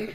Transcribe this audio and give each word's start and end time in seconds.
Yes, 0.00 0.14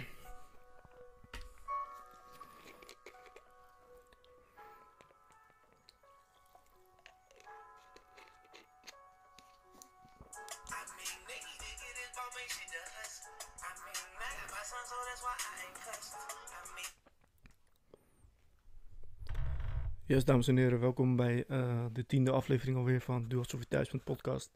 dames 20.25 20.47
en 20.47 20.57
heren, 20.57 20.79
welkom 20.79 21.15
bij 21.15 21.45
uh, 21.47 21.85
de 21.91 22.05
tiende 22.05 22.31
aflevering 22.31 22.77
alweer 22.77 23.01
van 23.01 23.27
Doe 23.27 23.39
Alsof 23.39 23.59
Je 23.59 23.67
Thuis 23.67 23.89
bent 23.89 24.03
podcast. 24.03 24.51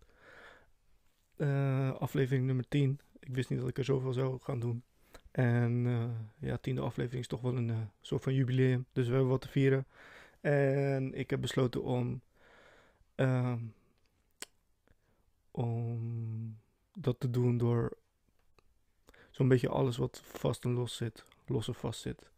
Uh, 1.38 1.92
aflevering 1.92 2.46
nummer 2.46 2.68
10. 2.68 3.00
Ik 3.20 3.36
wist 3.36 3.50
niet 3.50 3.60
dat 3.60 3.70
ik 3.70 3.78
er 3.78 3.84
zoveel 3.84 4.14
zou 4.14 4.40
gaan 4.42 4.60
doen. 4.60 4.84
En 5.32 5.86
uh, 5.86 6.10
ja, 6.40 6.58
tiende 6.58 6.82
aflevering 6.82 7.22
is 7.22 7.28
toch 7.28 7.42
wel 7.42 7.58
een 7.58 7.90
soort 8.02 8.24
van 8.24 8.34
jubileum. 8.34 8.86
Dus 8.92 9.06
we 9.06 9.12
hebben 9.12 9.30
wat 9.30 9.42
te 9.42 9.50
vieren. 9.50 9.86
En 10.42 11.14
ik 11.14 11.30
heb 11.30 11.42
besloten 11.42 11.84
om, 11.84 12.22
ehm, 13.16 13.60
om 15.52 16.58
dat 16.94 17.20
te 17.20 17.30
doen 17.30 17.58
door 17.58 17.98
zo'n 19.32 19.48
beetje 19.48 19.70
alles 19.70 19.98
wat 19.98 20.22
vast 20.24 20.66
en 20.66 20.72
los 20.72 20.96
zit, 20.96 21.26
los 21.46 21.68
en 21.68 21.76
vast 21.76 22.02
zit, 22.02 22.30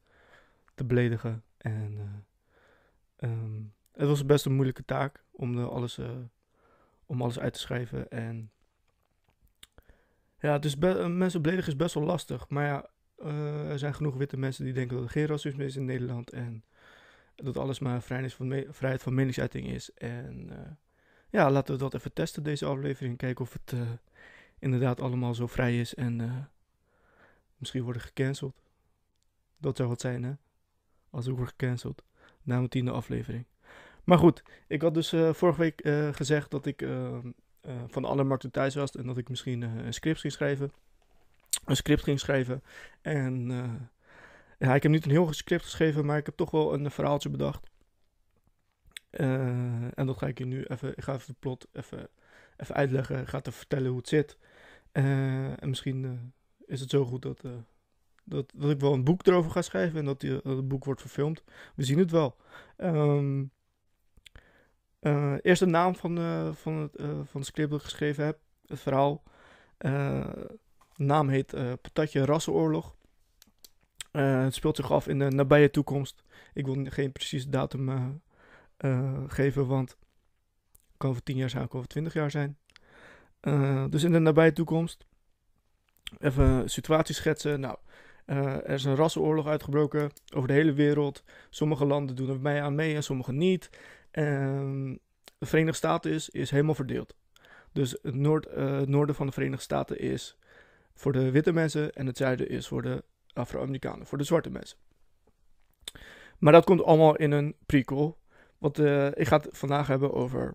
te 0.75 0.83
beledigen. 0.83 1.43
En 1.57 2.23
Ehm, 3.21 3.61
het 3.91 4.07
was 4.07 4.25
best 4.25 4.45
een 4.45 4.53
moeilijke 4.53 4.85
taak 4.85 5.23
om, 5.31 5.55
de 5.55 5.61
alles, 5.61 5.99
om 7.05 7.21
alles 7.21 7.39
uit 7.39 7.53
te 7.53 7.59
schrijven. 7.59 8.11
En 8.11 8.51
ja, 10.41 10.59
dus 10.59 10.75
mensen 10.75 11.41
beledigen 11.41 11.71
is 11.71 11.77
best 11.77 11.93
wel 11.93 12.03
lastig. 12.03 12.49
Maar 12.49 12.65
ja, 12.65 12.89
uh, 13.23 13.69
er 13.71 13.79
zijn 13.79 13.93
genoeg 13.93 14.15
witte 14.15 14.37
mensen 14.37 14.63
die 14.63 14.73
denken 14.73 14.95
dat 14.95 15.05
er 15.05 15.11
geen 15.11 15.25
racisme 15.25 15.65
is 15.65 15.75
in 15.75 15.85
Nederland. 15.85 16.31
En 16.31 16.63
dat 17.35 17.57
alles 17.57 17.79
maar 17.79 18.01
vrijheid 18.01 18.33
van, 18.33 18.65
vrijheid 18.69 19.01
van 19.01 19.13
meningsuiting 19.13 19.67
is. 19.67 19.93
En 19.93 20.47
uh, 20.51 20.57
ja, 21.29 21.51
laten 21.51 21.73
we 21.73 21.79
dat 21.79 21.93
even 21.93 22.13
testen, 22.13 22.43
deze 22.43 22.65
aflevering. 22.65 23.17
Kijken 23.17 23.45
of 23.45 23.53
het 23.53 23.73
inderdaad 24.59 25.01
allemaal 25.01 25.33
zo 25.33 25.47
vrij 25.47 25.79
is. 25.79 25.95
En 25.95 26.49
misschien 27.57 27.83
worden 27.83 28.01
gecanceld. 28.01 28.61
Dat 29.57 29.77
zou 29.77 29.89
wat 29.89 30.01
zijn, 30.01 30.23
hè? 30.23 30.33
Als 31.09 31.27
ik 31.27 31.35
word 31.35 31.49
gecanceld 31.49 32.03
na 32.41 32.55
mijn 32.55 32.69
tiende 32.69 32.91
aflevering. 32.91 33.45
Maar 34.03 34.17
goed, 34.17 34.43
ik 34.67 34.81
had 34.81 34.93
dus 34.93 35.09
vorige 35.09 35.59
week 35.59 35.81
gezegd 36.15 36.51
dat 36.51 36.65
ik 36.65 36.87
uh, 37.67 37.73
van 37.87 38.05
alle 38.05 38.23
markten 38.23 38.51
thuis 38.51 38.75
was 38.75 38.91
en 38.91 39.05
dat 39.05 39.17
ik 39.17 39.29
misschien 39.29 39.61
een 39.61 39.93
script 39.93 40.19
ging 40.19 40.33
schrijven. 40.33 40.71
Een 41.65 41.75
script 41.75 42.03
ging 42.03 42.19
schrijven. 42.19 42.63
En 43.01 43.47
ja, 44.59 44.75
ik 44.75 44.83
heb 44.83 44.91
niet 44.91 45.05
een 45.05 45.11
heel 45.11 45.33
script 45.33 45.63
geschreven, 45.63 46.05
maar 46.05 46.17
ik 46.17 46.25
heb 46.25 46.35
toch 46.35 46.51
wel 46.51 46.73
een 46.73 46.91
verhaaltje 46.91 47.29
bedacht. 47.29 47.69
en 49.09 50.05
dat 50.05 50.17
ga 50.17 50.27
ik 50.27 50.37
je 50.37 50.45
nu 50.45 50.63
even, 50.63 50.91
ik 50.97 51.03
ga 51.03 51.13
even 51.13 51.27
de 51.27 51.39
plot 51.39 51.67
even, 51.73 52.07
even 52.57 52.75
uitleggen. 52.75 53.21
Ik 53.21 53.27
ga 53.27 53.41
te 53.41 53.51
vertellen 53.51 53.87
hoe 53.87 53.97
het 53.97 54.07
zit. 54.07 54.37
en 54.91 55.69
misschien 55.69 56.33
is 56.65 56.79
het 56.79 56.89
zo 56.89 57.05
goed 57.05 57.21
dat 57.21 57.43
dat, 58.23 58.51
dat 58.55 58.69
ik 58.69 58.79
wel 58.79 58.93
een 58.93 59.03
boek 59.03 59.27
erover 59.27 59.51
ga 59.51 59.61
schrijven 59.61 59.99
en 59.99 60.05
dat, 60.05 60.19
die, 60.19 60.31
dat 60.31 60.57
het 60.57 60.67
boek 60.67 60.85
wordt 60.85 61.01
verfilmd. 61.01 61.43
We 61.75 61.83
zien 61.83 61.97
het 61.97 62.11
wel. 62.11 62.35
Um, 62.77 63.51
uh, 65.01 65.33
eerst 65.41 65.59
de 65.59 65.65
naam 65.65 65.95
van, 65.95 66.19
uh, 66.19 66.51
van, 66.53 66.77
het, 66.77 66.99
uh, 66.99 67.07
van 67.07 67.39
het 67.41 67.45
script 67.45 67.83
geschreven 67.83 68.25
heb. 68.25 68.39
Het 68.65 68.79
verhaal. 68.79 69.23
de 69.77 70.47
naam 70.95 71.29
heet 71.29 71.55
Patatje 71.81 72.25
Rassenoorlog. 72.25 72.95
het 74.11 74.53
speelt 74.53 74.75
zich 74.75 74.91
af 74.91 75.07
in 75.07 75.19
de 75.19 75.29
nabije 75.29 75.71
toekomst. 75.71 76.23
Ik 76.53 76.65
wil 76.65 76.85
geen 76.89 77.11
precieze 77.11 77.49
datum 77.49 78.21
geven, 79.27 79.67
want 79.67 79.89
het 79.89 80.97
kan 80.97 81.09
over 81.09 81.23
10 81.23 81.37
jaar 81.37 81.49
zijn, 81.49 81.67
kan 81.67 81.77
over 81.77 81.89
20 81.89 82.13
jaar 82.13 82.31
zijn. 82.31 82.57
dus 83.89 84.03
in 84.03 84.11
de 84.11 84.19
nabije 84.19 84.53
toekomst. 84.53 85.05
Even 86.19 86.69
situatie 86.69 87.15
schetsen. 87.15 87.59
Nou, 87.59 87.77
er 88.25 88.69
is 88.69 88.83
een 88.83 88.95
rassenoorlog 88.95 89.47
uitgebroken 89.47 90.11
over 90.35 90.47
de 90.47 90.53
hele 90.53 90.73
wereld. 90.73 91.23
Sommige 91.49 91.85
landen 91.85 92.15
doen 92.15 92.29
er 92.29 92.39
mee 92.39 92.61
aan 92.61 92.75
mee 92.75 92.95
en 92.95 93.03
sommige 93.03 93.31
niet. 93.31 93.69
En 94.11 94.99
de 95.37 95.45
Verenigde 95.45 95.77
Staten 95.77 96.11
is, 96.11 96.29
is 96.29 96.51
helemaal 96.51 96.75
verdeeld. 96.75 97.15
Dus 97.71 97.97
het, 98.01 98.15
noord, 98.15 98.47
uh, 98.57 98.79
noorden 98.79 99.15
van 99.15 99.25
de 99.25 99.31
Verenigde 99.31 99.63
Staten 99.63 99.99
is 99.99 100.37
voor 100.93 101.11
de 101.11 101.31
witte 101.31 101.53
mensen 101.53 101.93
en 101.93 102.05
het 102.05 102.17
zuiden 102.17 102.49
is 102.49 102.67
voor 102.67 102.81
de 102.81 103.03
Afro-Amerikanen, 103.33 104.05
voor 104.05 104.17
de 104.17 104.23
zwarte 104.23 104.49
mensen. 104.49 104.77
Maar 106.37 106.53
dat 106.53 106.65
komt 106.65 106.83
allemaal 106.83 107.15
in 107.15 107.31
een 107.31 107.55
prequel. 107.65 108.19
Want 108.57 108.79
uh, 108.79 109.07
ik 109.07 109.27
ga 109.27 109.37
het 109.37 109.47
vandaag 109.51 109.87
hebben 109.87 110.13
over 110.13 110.53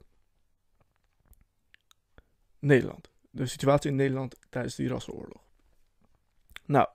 Nederland. 2.58 3.10
De 3.30 3.46
situatie 3.46 3.90
in 3.90 3.96
Nederland 3.96 4.38
tijdens 4.48 4.74
die 4.74 4.88
rassenoorlog. 4.88 5.42
Nou, 6.64 6.88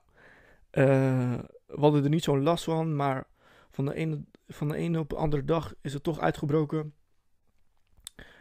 uh, 0.72 1.38
we 1.66 1.80
hadden 1.80 2.04
er 2.04 2.08
niet 2.08 2.24
zo'n 2.24 2.42
last 2.42 2.64
van, 2.64 2.96
maar 2.96 3.26
van 3.70 3.84
de, 3.84 3.94
ene, 3.94 4.24
van 4.54 4.68
de 4.68 4.76
ene 4.76 4.98
op 4.98 5.08
de 5.08 5.16
andere 5.16 5.44
dag 5.44 5.74
is 5.80 5.92
het 5.92 6.02
toch 6.02 6.20
uitgebroken. 6.20 6.94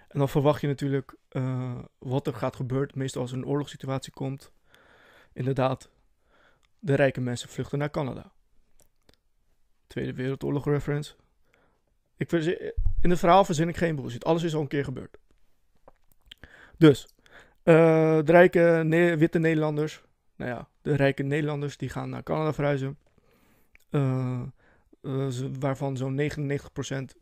En 0.07 0.19
dan 0.19 0.29
verwacht 0.29 0.61
je 0.61 0.67
natuurlijk 0.67 1.15
uh, 1.31 1.79
wat 1.97 2.27
er 2.27 2.33
gaat 2.33 2.55
gebeuren. 2.55 2.89
Meestal 2.93 3.21
als 3.21 3.31
er 3.31 3.37
een 3.37 3.45
oorlogssituatie 3.45 4.13
komt. 4.13 4.51
Inderdaad, 5.33 5.89
de 6.79 6.95
rijke 6.95 7.21
mensen 7.21 7.49
vluchten 7.49 7.79
naar 7.79 7.91
Canada. 7.91 8.31
Tweede 9.87 10.13
Wereldoorlog 10.13 10.65
reference. 10.65 11.15
Ik 12.17 12.31
in 13.01 13.09
het 13.09 13.19
verhaal 13.19 13.45
verzin 13.45 13.69
ik 13.69 13.77
geen 13.77 13.95
bullshit. 13.95 14.25
Alles 14.25 14.43
is 14.43 14.55
al 14.55 14.61
een 14.61 14.67
keer 14.67 14.83
gebeurd. 14.83 15.17
Dus, 16.77 17.07
uh, 17.63 18.19
de 18.23 18.31
rijke 18.31 18.85
witte 19.17 19.39
Nederlanders 19.39 20.03
nou 20.41 20.53
ja, 20.53 20.67
de 20.81 20.95
rijke 20.95 21.23
Nederlanders 21.23 21.77
die 21.77 21.89
gaan 21.89 22.09
naar 22.09 22.23
Canada 22.23 22.53
verhuizen. 22.53 22.97
Uh, 23.91 24.41
uh, 25.01 25.27
waarvan 25.59 25.97
zo'n 25.97 26.21
99% 26.21 27.17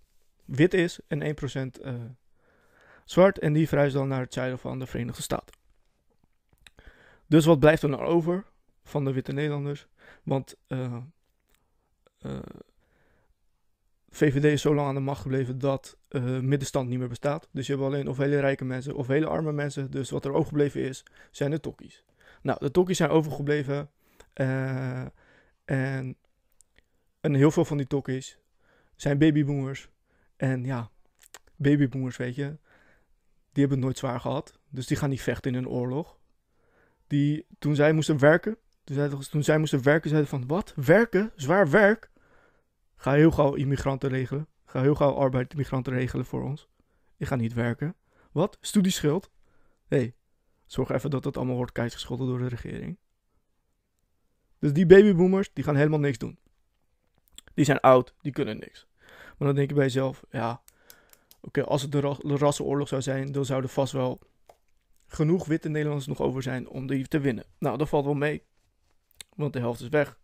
wit 0.45 0.73
is 0.73 0.99
en 1.07 1.21
1% 1.21 1.25
uh, 1.81 1.93
eh, 1.93 2.01
zwart. 3.05 3.39
En 3.39 3.53
die 3.53 3.67
verhuizen 3.67 3.99
dan 3.99 4.07
naar 4.07 4.21
het 4.21 4.33
zuiden 4.33 4.59
van 4.59 4.79
de 4.79 4.85
Verenigde 4.85 5.21
Staten. 5.21 5.57
Dus 7.27 7.45
wat 7.45 7.59
blijft 7.59 7.83
er 7.83 7.89
nou 7.89 8.03
over 8.03 8.45
van 8.83 9.05
de 9.05 9.13
witte 9.13 9.31
Nederlanders? 9.31 9.87
Want 10.23 10.55
VVD 14.09 14.43
is 14.43 14.61
zo 14.61 14.75
lang 14.75 14.87
aan 14.87 14.93
de 14.93 14.99
macht 14.99 15.21
gebleven 15.21 15.59
dat 15.59 15.97
middenstand 16.41 16.89
niet 16.89 16.99
meer 16.99 17.07
bestaat. 17.07 17.49
Dus 17.51 17.67
je 17.67 17.73
hebt 17.73 17.85
alleen 17.85 18.07
of 18.07 18.17
hele 18.17 18.39
rijke 18.39 18.65
mensen 18.65 18.95
of 18.95 19.07
hele 19.07 19.27
arme 19.27 19.51
mensen. 19.51 19.91
Dus 19.91 20.09
wat 20.09 20.25
er 20.25 20.33
overgebleven 20.33 20.81
is, 20.81 21.05
zijn 21.31 21.51
de 21.51 21.59
tokkies. 21.59 22.03
Nou, 22.41 22.59
de 22.59 22.71
tokkies 22.71 22.97
zijn 22.97 23.09
overgebleven. 23.09 23.89
En, 24.33 26.15
en 27.33 27.39
heel 27.39 27.51
veel 27.51 27.65
van 27.65 27.77
die 27.77 27.87
tokkies 27.87 28.37
zijn 28.95 29.17
babyboomers. 29.17 29.89
En 30.35 30.65
ja, 30.65 30.89
babyboomers, 31.55 32.17
weet 32.17 32.35
je, 32.35 32.57
die 33.51 33.67
hebben 33.67 33.77
het 33.77 33.85
nooit 33.85 33.97
zwaar 33.97 34.19
gehad. 34.19 34.59
Dus 34.69 34.87
die 34.87 34.97
gaan 34.97 35.09
niet 35.09 35.21
vechten 35.21 35.51
in 35.51 35.57
een 35.57 35.67
oorlog. 35.67 36.17
Die, 37.07 37.45
toen 37.59 37.75
zij 37.75 37.93
moesten 37.93 38.19
werken, 38.19 38.57
toen 38.83 38.95
zij, 38.95 39.09
toen 39.29 39.43
zij 39.43 39.57
moesten 39.57 39.83
werken, 39.83 40.09
zeiden 40.09 40.29
van, 40.29 40.47
wat? 40.47 40.73
Werken? 40.75 41.31
Zwaar 41.35 41.69
werk? 41.69 42.11
Ga 42.95 43.13
heel 43.13 43.31
gauw 43.31 43.53
immigranten 43.53 44.09
regelen. 44.09 44.47
Ga 44.65 44.81
heel 44.81 44.95
gauw 44.95 45.13
arbeidsimmigranten 45.13 45.93
regelen 45.93 46.25
voor 46.25 46.43
ons. 46.43 46.67
Ik 47.17 47.27
ga 47.27 47.35
niet 47.35 47.53
werken. 47.53 47.95
Wat? 48.31 48.57
Studieschuld? 48.61 49.31
Hé, 49.87 49.97
hey, 49.97 50.13
Zorg 50.65 50.89
even 50.89 51.09
dat 51.09 51.23
dat 51.23 51.37
allemaal 51.37 51.55
wordt 51.55 51.71
kwijtgescholden 51.71 52.27
door 52.27 52.37
de 52.39 52.47
regering. 52.47 52.97
Dus 54.59 54.73
die 54.73 54.85
babyboomers, 54.85 55.53
die 55.53 55.63
gaan 55.63 55.75
helemaal 55.75 55.99
niks 55.99 56.17
doen. 56.17 56.39
Die 57.59 57.67
zijn 57.67 57.79
oud, 57.79 58.13
die 58.21 58.31
kunnen 58.31 58.59
niks. 58.59 58.87
Maar 59.37 59.47
dan 59.47 59.55
denk 59.55 59.69
je 59.69 59.75
bij 59.75 59.83
jezelf, 59.83 60.23
ja, 60.31 60.61
oké, 61.41 61.63
als 61.63 61.81
het 61.81 61.91
de 61.91 62.37
rassenoorlog 62.37 62.87
zou 62.87 63.01
zijn, 63.01 63.31
dan 63.31 63.45
zouden 63.45 63.69
vast 63.69 63.93
wel 63.93 64.19
genoeg 65.07 65.45
witte 65.45 65.69
Nederlanders 65.69 66.07
nog 66.07 66.21
over 66.21 66.43
zijn 66.43 66.69
om 66.69 66.87
die 66.87 67.07
te 67.07 67.19
winnen. 67.19 67.43
Nou, 67.57 67.77
dat 67.77 67.89
valt 67.89 68.05
wel 68.05 68.13
mee, 68.13 68.43
want 69.35 69.53
de 69.53 69.59
helft 69.59 69.81
is 69.81 69.87
weg. 69.87 70.17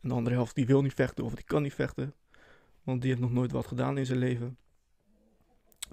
En 0.00 0.08
de 0.08 0.14
andere 0.14 0.34
helft 0.34 0.54
die 0.54 0.66
wil 0.66 0.82
niet 0.82 0.94
vechten 0.94 1.24
of 1.24 1.34
die 1.34 1.44
kan 1.44 1.62
niet 1.62 1.74
vechten, 1.74 2.14
want 2.82 3.00
die 3.00 3.10
heeft 3.10 3.22
nog 3.22 3.32
nooit 3.32 3.52
wat 3.52 3.66
gedaan 3.66 3.98
in 3.98 4.06
zijn 4.06 4.18
leven. 4.18 4.56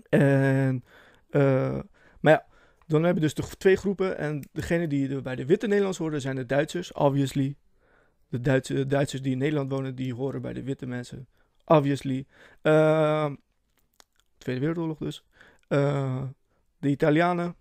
En, 0.10 0.84
uh, 1.30 1.80
maar 2.20 2.34
ja, 2.34 2.46
dan 2.88 3.04
hebben 3.04 3.24
we 3.24 3.34
dus 3.34 3.48
de 3.48 3.58
twee 3.58 3.76
groepen. 3.76 4.18
En 4.18 4.50
degene 4.52 4.88
die 4.88 5.22
bij 5.22 5.36
de 5.36 5.46
witte 5.46 5.66
Nederlanders 5.66 6.04
horen 6.04 6.22
zijn 6.22 6.36
de 6.36 6.46
Duitsers, 6.46 6.92
obviously. 6.92 7.56
De, 8.30 8.40
Duitse, 8.40 8.88
Duitsers 8.88 9.22
die 9.22 9.32
in 9.32 9.38
Nederland 9.38 9.72
wonen, 9.72 9.96
die 9.96 10.14
horen 10.14 10.42
bij 10.42 10.54
de 10.54 10.64
witte 10.64 10.86
mensen. 10.86 11.28
Obviously. 11.66 12.26
Uh, 12.64 13.32
Tweede 14.38 14.62
Wereldoorlog 14.62 14.98
dus. 14.98 15.26
Uh, 15.70 16.24
de 16.80 16.90
Italianen. 16.90 17.56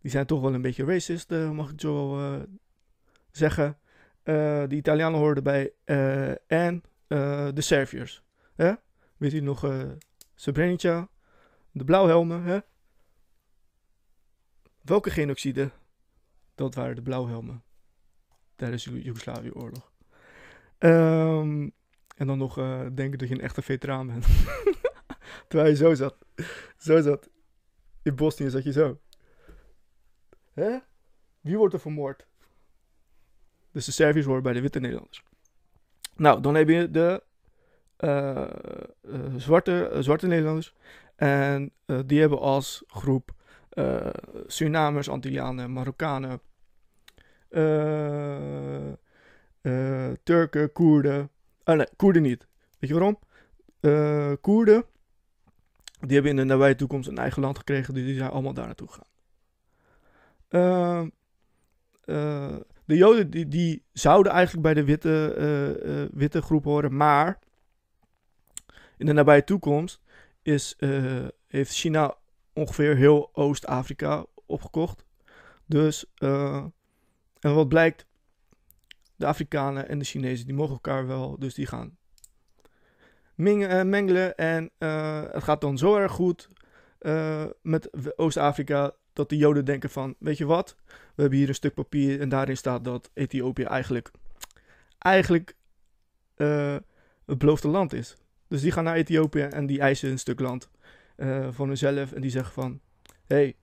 Die 0.00 0.10
zijn 0.10 0.26
toch 0.26 0.40
wel 0.40 0.54
een 0.54 0.62
beetje 0.62 0.84
racist, 0.84 1.32
uh, 1.32 1.50
mag 1.50 1.70
ik 1.70 1.80
zo 1.80 2.20
uh, 2.20 2.42
zeggen 3.30 3.78
de 4.22 4.68
Italianen 4.70 5.18
hoorden 5.18 5.42
bij 5.42 5.72
en 6.46 6.82
de 7.06 7.60
Serviërs. 7.60 8.22
Hè? 8.54 8.72
Weet 9.16 9.32
u 9.32 9.40
nog 9.40 9.86
Srebrenica, 10.34 11.08
de 11.70 11.84
blauwhelmen, 11.84 12.42
hè? 12.42 12.58
Welke 14.80 15.10
genocide? 15.10 15.70
Dat 16.54 16.74
waren 16.74 16.94
de 16.94 17.02
blauwhelmen 17.02 17.62
tijdens 18.56 18.84
de 18.84 19.02
Joegoslavië-oorlog. 19.02 19.92
Um, 20.78 21.72
en 22.16 22.26
dan 22.26 22.38
nog 22.38 22.58
uh, 22.58 22.80
denken 22.94 23.18
dat 23.18 23.28
je 23.28 23.34
een 23.34 23.40
echte 23.40 23.62
veteraan 23.62 24.06
bent. 24.06 24.26
Terwijl 25.48 25.70
je 25.70 25.76
zo 25.76 25.94
zat. 25.94 26.16
Zo 26.78 27.00
zat. 27.00 27.28
In 28.02 28.14
Bosnië 28.14 28.50
zat 28.50 28.64
je 28.64 28.72
zo. 28.72 29.00
Hè? 30.52 30.78
Wie 31.40 31.56
wordt 31.56 31.74
er 31.74 31.80
vermoord? 31.80 32.26
Dus 33.70 33.84
de 33.84 33.92
Serviërs 33.92 34.26
horen 34.26 34.42
bij 34.42 34.52
de 34.52 34.60
witte 34.60 34.80
Nederlanders. 34.80 35.24
Nou, 36.16 36.40
dan 36.40 36.54
heb 36.54 36.68
je 36.68 36.90
de 36.90 37.22
uh, 37.98 38.50
uh, 39.02 39.34
zwarte, 39.36 39.96
zwarte 39.98 40.26
Nederlanders. 40.26 40.74
En 41.16 41.72
die 42.06 42.20
hebben 42.20 42.38
als 42.38 42.84
groep 42.86 43.34
Surinamers, 44.46 45.08
Antillianen, 45.08 45.72
Marokkanen, 45.72 46.40
Turken, 50.22 50.72
Koerden. 50.72 51.30
Oh 51.64 51.76
nee, 51.76 51.86
Koerden 51.96 52.22
niet. 52.22 52.46
Weet 52.78 52.90
je 52.90 52.98
waarom? 52.98 53.18
Koerden, 54.40 54.84
die 56.00 56.12
hebben 56.12 56.30
in 56.30 56.36
de 56.36 56.44
nabije 56.44 56.74
toekomst 56.74 57.08
een 57.08 57.18
eigen 57.18 57.42
land 57.42 57.58
gekregen, 57.58 57.94
dus 57.94 58.04
die 58.04 58.16
zijn 58.16 58.30
allemaal 58.30 58.54
daar 58.54 58.66
naartoe 58.66 58.88
gegaan. 58.88 59.12
Uh, 60.48 61.02
de 62.84 62.96
Joden 62.96 63.30
die, 63.30 63.48
die, 63.48 63.84
zouden 63.92 64.32
eigenlijk 64.32 64.62
bij 64.62 64.74
de 64.74 64.84
witte, 64.84 66.10
witte 66.12 66.42
groep 66.42 66.64
horen, 66.64 66.96
maar 66.96 67.38
in 68.96 69.06
de 69.06 69.12
nabije 69.12 69.44
toekomst 69.44 70.00
is, 70.42 70.76
heeft 71.46 71.72
China 71.72 72.16
ongeveer 72.52 72.96
heel 72.96 73.30
Oost-Afrika 73.32 74.24
opgekocht. 74.46 75.04
Dus, 75.66 76.04
en 77.44 77.54
wat 77.54 77.68
blijkt, 77.68 78.06
de 79.16 79.26
Afrikanen 79.26 79.88
en 79.88 79.98
de 79.98 80.04
Chinezen 80.04 80.46
die 80.46 80.54
mogen 80.54 80.72
elkaar 80.72 81.06
wel, 81.06 81.38
dus 81.38 81.54
die 81.54 81.66
gaan 81.66 81.96
mengelen. 83.34 84.36
En 84.36 84.70
het 85.30 85.42
gaat 85.42 85.60
dan 85.60 85.78
zo 85.78 85.96
erg 85.96 86.12
goed 86.12 86.48
met 87.62 88.16
Oost-Afrika 88.18 88.94
dat 89.12 89.28
de 89.28 89.36
Joden 89.36 89.64
denken 89.64 89.90
van, 89.90 90.14
weet 90.18 90.38
je 90.38 90.44
wat, 90.44 90.76
we 90.86 91.20
hebben 91.20 91.38
hier 91.38 91.48
een 91.48 91.54
stuk 91.54 91.74
papier 91.74 92.20
en 92.20 92.28
daarin 92.28 92.56
staat 92.56 92.84
dat 92.84 93.10
Ethiopië 93.14 93.62
eigenlijk, 93.62 94.10
eigenlijk 94.98 95.56
het 97.24 97.38
beloofde 97.38 97.68
land 97.68 97.92
is. 97.92 98.16
Dus 98.48 98.60
die 98.60 98.72
gaan 98.72 98.84
naar 98.84 98.96
Ethiopië 98.96 99.42
en 99.42 99.66
die 99.66 99.80
eisen 99.80 100.10
een 100.10 100.18
stuk 100.18 100.40
land 100.40 100.70
van 101.50 101.68
hunzelf 101.68 102.12
en 102.12 102.20
die 102.20 102.30
zeggen 102.30 102.52
van, 102.52 102.80
hé, 103.26 103.36
hey, 103.36 103.56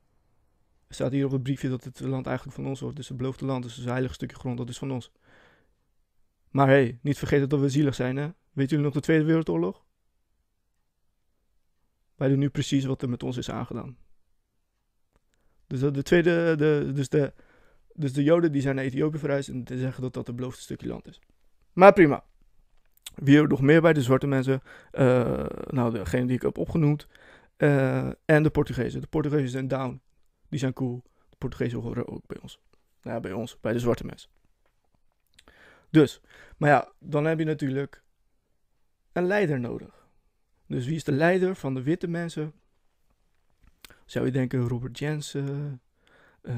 staat 0.93 1.11
hier 1.11 1.25
op 1.25 1.31
het 1.31 1.43
briefje 1.43 1.69
dat 1.69 1.83
het 1.83 1.99
land 1.99 2.25
eigenlijk 2.25 2.55
van 2.57 2.67
ons 2.67 2.79
wordt, 2.79 2.95
dus 2.95 3.07
het 3.07 3.17
beloofde 3.17 3.45
land, 3.45 3.63
dus 3.63 3.75
het 3.75 3.85
een 3.85 3.91
heilig 3.91 4.13
stukje 4.13 4.38
grond, 4.38 4.57
dat 4.57 4.69
is 4.69 4.77
van 4.77 4.91
ons. 4.91 5.11
Maar 6.49 6.67
hé, 6.67 6.73
hey, 6.73 6.99
niet 7.01 7.17
vergeten 7.17 7.49
dat 7.49 7.59
we 7.59 7.69
zielig 7.69 7.95
zijn, 7.95 8.17
hè? 8.17 8.29
Weet 8.51 8.69
jullie 8.69 8.85
nog 8.85 8.93
de 8.93 8.99
Tweede 8.99 9.23
Wereldoorlog? 9.23 9.85
Wij 12.15 12.29
doen 12.29 12.39
nu 12.39 12.49
precies 12.49 12.85
wat 12.85 13.01
er 13.01 13.09
met 13.09 13.23
ons 13.23 13.38
is 13.38 13.49
aangedaan. 13.49 13.97
Dus 15.67 15.79
de 15.79 16.03
tweede, 16.03 16.55
de, 16.55 16.91
dus, 16.93 17.09
de, 17.09 17.33
dus 17.93 18.13
de 18.13 18.23
Joden 18.23 18.51
die 18.51 18.61
zijn 18.61 18.75
naar 18.75 18.83
Ethiopië 18.83 19.17
verhuisd 19.17 19.49
en 19.49 19.63
die 19.63 19.77
zeggen 19.77 20.01
dat 20.01 20.13
dat 20.13 20.27
een 20.27 20.35
beloofde 20.35 20.61
stukje 20.61 20.88
land 20.88 21.07
is. 21.07 21.19
Maar 21.73 21.93
prima. 21.93 22.23
Wie 23.15 23.38
er 23.38 23.47
nog 23.47 23.61
meer 23.61 23.81
bij 23.81 23.93
de 23.93 24.01
zwarte 24.01 24.27
mensen? 24.27 24.61
Uh, 24.91 25.45
nou, 25.67 25.93
degene 25.93 26.25
die 26.25 26.35
ik 26.35 26.41
heb 26.41 26.57
opgenoemd. 26.57 27.07
Uh, 27.57 28.09
en 28.25 28.43
de 28.43 28.49
Portugezen. 28.49 29.01
De 29.01 29.07
Portugezen 29.07 29.49
zijn 29.49 29.67
down. 29.67 30.01
Die 30.51 30.59
zijn 30.59 30.74
cool. 30.74 31.03
De 31.30 31.36
Portugezen 31.38 31.80
horen 31.80 32.07
ook 32.07 32.27
bij 32.27 32.39
ons. 32.42 32.59
Nou 33.01 33.15
ja, 33.15 33.21
bij 33.21 33.33
ons, 33.33 33.59
bij 33.59 33.74
de 33.74 33.80
zwarte 33.80 34.06
mensen. 34.06 34.30
Dus, 35.89 36.21
maar 36.57 36.69
ja, 36.69 36.92
dan 37.00 37.25
heb 37.25 37.39
je 37.39 37.45
natuurlijk 37.45 38.03
een 39.12 39.25
leider 39.25 39.59
nodig. 39.59 40.07
Dus 40.68 40.86
wie 40.86 40.95
is 40.95 41.03
de 41.03 41.12
leider 41.12 41.56
van 41.56 41.74
de 41.74 41.81
witte 41.81 42.07
mensen? 42.07 42.53
zou 44.12 44.25
je 44.25 44.31
denken 44.31 44.68
Robert 44.68 45.00
Jensen, 45.00 45.81
uh, 46.42 46.53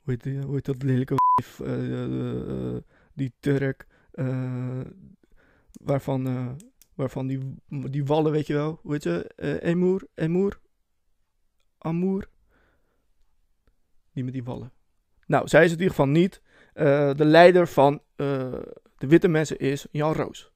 hoe, 0.00 0.18
heet 0.52 0.64
dat 0.64 0.82
lelijke 0.82 1.14
uh, 1.62 2.76
die 3.12 3.32
Turk, 3.40 3.86
waarvan, 5.72 6.56
waarvan 6.94 7.26
die, 7.26 7.38
die 7.68 8.04
wallen, 8.04 8.32
weet 8.32 8.46
je 8.46 8.54
wel, 8.54 8.78
hoe 8.82 8.92
heet 8.92 9.02
ze, 9.02 9.32
Emur, 9.62 10.06
Emur, 10.14 10.60
Amour, 11.78 12.28
die 14.12 14.24
met 14.24 14.32
die 14.32 14.44
wallen. 14.44 14.72
Nou, 15.26 15.48
zij 15.48 15.64
is 15.64 15.70
in 15.70 15.78
ieder 15.78 15.90
geval 15.90 16.08
niet. 16.08 16.40
de 16.72 17.24
leider 17.24 17.68
van 17.68 18.02
de 18.16 19.06
witte 19.06 19.28
mensen 19.28 19.58
is 19.58 19.86
Jan 19.90 20.12
Roos. 20.12 20.50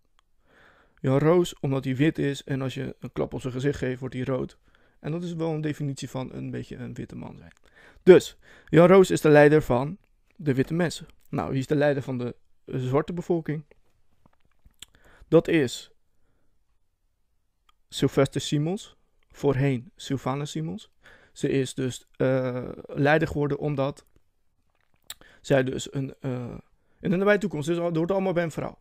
Jan 1.00 1.18
Roos, 1.18 1.58
omdat 1.58 1.84
hij 1.84 1.96
wit 1.96 2.18
is 2.18 2.44
en 2.44 2.62
als 2.62 2.74
je 2.74 2.96
een 3.00 3.12
klap 3.12 3.34
op 3.34 3.40
zijn 3.40 3.52
gezicht 3.52 3.78
geeft, 3.78 4.00
wordt 4.00 4.14
hij 4.14 4.24
rood. 4.24 4.58
En 5.00 5.12
dat 5.12 5.22
is 5.22 5.34
wel 5.34 5.52
een 5.52 5.60
definitie 5.60 6.10
van 6.10 6.32
een 6.32 6.50
beetje 6.50 6.76
een 6.76 6.94
witte 6.94 7.16
man 7.16 7.36
zijn. 7.36 7.52
Dus, 8.02 8.36
Jan 8.66 8.86
Roos 8.86 9.10
is 9.10 9.20
de 9.20 9.28
leider 9.28 9.62
van 9.62 9.98
de 10.36 10.54
witte 10.54 10.74
mensen. 10.74 11.06
Nou, 11.28 11.50
wie 11.50 11.58
is 11.58 11.66
de 11.66 11.74
leider 11.74 12.02
van 12.02 12.18
de 12.18 12.36
zwarte 12.64 13.12
bevolking? 13.12 13.64
Dat 15.28 15.48
is 15.48 15.90
Sylvester 17.88 18.40
Simons, 18.40 18.96
voorheen 19.30 19.92
Sylvana 19.96 20.44
Simons. 20.44 20.90
Ze 21.32 21.48
is 21.48 21.74
dus 21.74 22.08
uh, 22.16 22.68
leider 22.86 23.28
geworden 23.28 23.58
omdat 23.58 24.06
zij 25.40 25.64
dus 25.64 25.92
een, 25.92 26.14
uh, 26.20 26.54
in 27.00 27.10
de 27.10 27.16
nabije 27.16 27.38
toekomst, 27.38 27.68
dus 27.68 27.78
het 27.78 27.96
hoort 27.96 28.10
allemaal 28.10 28.32
bij 28.32 28.42
een 28.42 28.50
vrouw. 28.50 28.78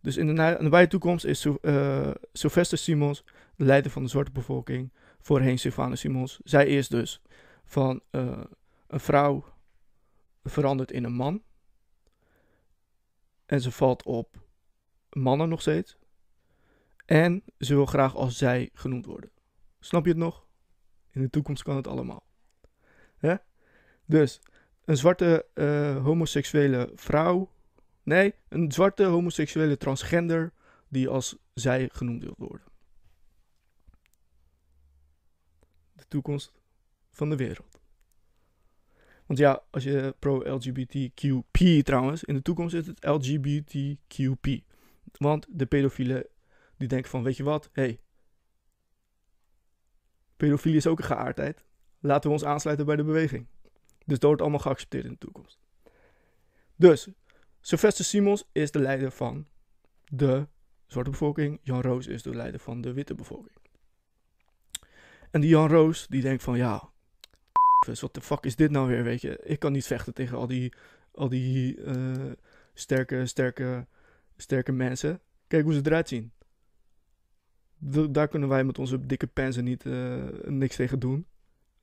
Dus 0.00 0.16
in 0.16 0.26
de 0.26 0.32
nabije 0.32 0.86
toekomst 0.86 1.24
is 1.24 1.44
uh, 1.44 2.10
Sylvester 2.32 2.78
Simons 2.78 3.24
de 3.56 3.64
leider 3.64 3.90
van 3.90 4.02
de 4.02 4.08
zwarte 4.08 4.30
bevolking 4.30 4.92
voorheen 5.20 5.58
Sylvana 5.58 5.94
Simons. 5.94 6.40
Zij 6.44 6.66
is 6.66 6.88
dus 6.88 7.22
van 7.64 8.00
een 8.10 8.48
vrouw 9.00 9.44
veranderd 10.44 10.92
in 10.92 11.04
een 11.04 11.12
man. 11.12 11.42
En 13.46 13.60
ze 13.60 13.70
valt 13.70 14.02
op 14.02 14.36
mannen 15.10 15.48
nog 15.48 15.60
steeds. 15.60 15.96
En 17.06 17.42
ze 17.58 17.74
wil 17.74 17.86
graag 17.86 18.16
als 18.16 18.38
zij 18.38 18.70
genoemd 18.72 19.06
worden. 19.06 19.30
Snap 19.84 20.04
je 20.04 20.10
het 20.10 20.18
nog? 20.18 20.46
In 21.10 21.22
de 21.22 21.30
toekomst 21.30 21.62
kan 21.62 21.76
het 21.76 21.86
allemaal. 21.86 22.26
Hè? 23.16 23.34
Dus 24.04 24.40
een 24.84 24.96
zwarte 24.96 25.46
uh, 25.54 26.04
homoseksuele 26.04 26.90
vrouw. 26.94 27.52
Nee, 28.02 28.34
een 28.48 28.72
zwarte 28.72 29.04
homoseksuele 29.04 29.76
transgender 29.76 30.52
die 30.88 31.08
als 31.08 31.36
zij 31.54 31.88
genoemd 31.92 32.22
wil 32.22 32.34
worden. 32.36 32.72
toekomst 36.12 36.52
van 37.10 37.30
de 37.30 37.36
wereld. 37.36 37.80
Want 39.26 39.38
ja, 39.38 39.62
als 39.70 39.84
je 39.84 40.14
pro-LGBTQP 40.18 41.84
trouwens, 41.84 42.24
in 42.24 42.34
de 42.34 42.42
toekomst 42.42 42.74
is 42.74 42.86
het 42.86 43.04
LGBTQP. 43.04 44.46
Want 45.12 45.46
de 45.50 45.66
pedofielen 45.66 46.26
die 46.76 46.88
denken 46.88 47.10
van, 47.10 47.22
weet 47.22 47.36
je 47.36 47.42
wat, 47.42 47.70
hey, 47.72 48.00
pedofilie 50.42 50.76
is 50.76 50.86
ook 50.86 50.98
een 50.98 51.04
geaardheid. 51.04 51.64
Laten 52.00 52.28
we 52.28 52.36
ons 52.36 52.44
aansluiten 52.44 52.86
bij 52.86 52.96
de 52.96 53.04
beweging. 53.04 53.46
Dus 53.98 54.18
dat 54.18 54.22
wordt 54.22 54.40
allemaal 54.40 54.58
geaccepteerd 54.58 55.04
in 55.04 55.10
de 55.10 55.18
toekomst. 55.18 55.58
Dus, 56.76 57.08
Sylvester 57.60 58.04
Simons 58.04 58.48
is 58.52 58.70
de 58.70 58.78
leider 58.78 59.10
van 59.10 59.46
de 60.04 60.46
zwarte 60.86 61.10
bevolking. 61.10 61.60
Jan 61.62 61.80
Roos 61.80 62.06
is 62.06 62.22
de 62.22 62.34
leider 62.34 62.60
van 62.60 62.80
de 62.80 62.92
witte 62.92 63.14
bevolking. 63.14 63.56
En 65.30 65.40
die 65.40 65.50
Jan 65.50 65.68
Roos, 65.68 66.06
die 66.08 66.22
denkt 66.22 66.42
van 66.42 66.56
ja, 66.56 66.90
wat 68.00 68.14
de 68.14 68.20
fuck 68.20 68.44
is 68.44 68.56
dit 68.56 68.70
nou 68.70 68.88
weer, 68.88 69.02
weet 69.02 69.20
je. 69.20 69.40
Ik 69.42 69.58
kan 69.58 69.72
niet 69.72 69.86
vechten 69.86 70.14
tegen 70.14 70.36
al 70.36 70.46
die, 70.46 70.72
al 71.12 71.28
die 71.28 71.76
uh, 71.76 72.32
sterke, 72.74 73.26
sterke, 73.26 73.86
sterke 74.36 74.72
mensen. 74.72 75.20
Kijk 75.46 75.64
hoe 75.64 75.74
ze 75.74 75.80
eruit 75.82 76.08
zien. 76.08 76.32
Daar 78.10 78.28
kunnen 78.28 78.48
wij 78.48 78.64
met 78.64 78.78
onze 78.78 79.06
dikke 79.06 79.26
pensen 79.26 79.64
niet 79.64 79.84
uh, 79.84 80.22
niks 80.44 80.76
tegen 80.76 80.98
doen. 80.98 81.26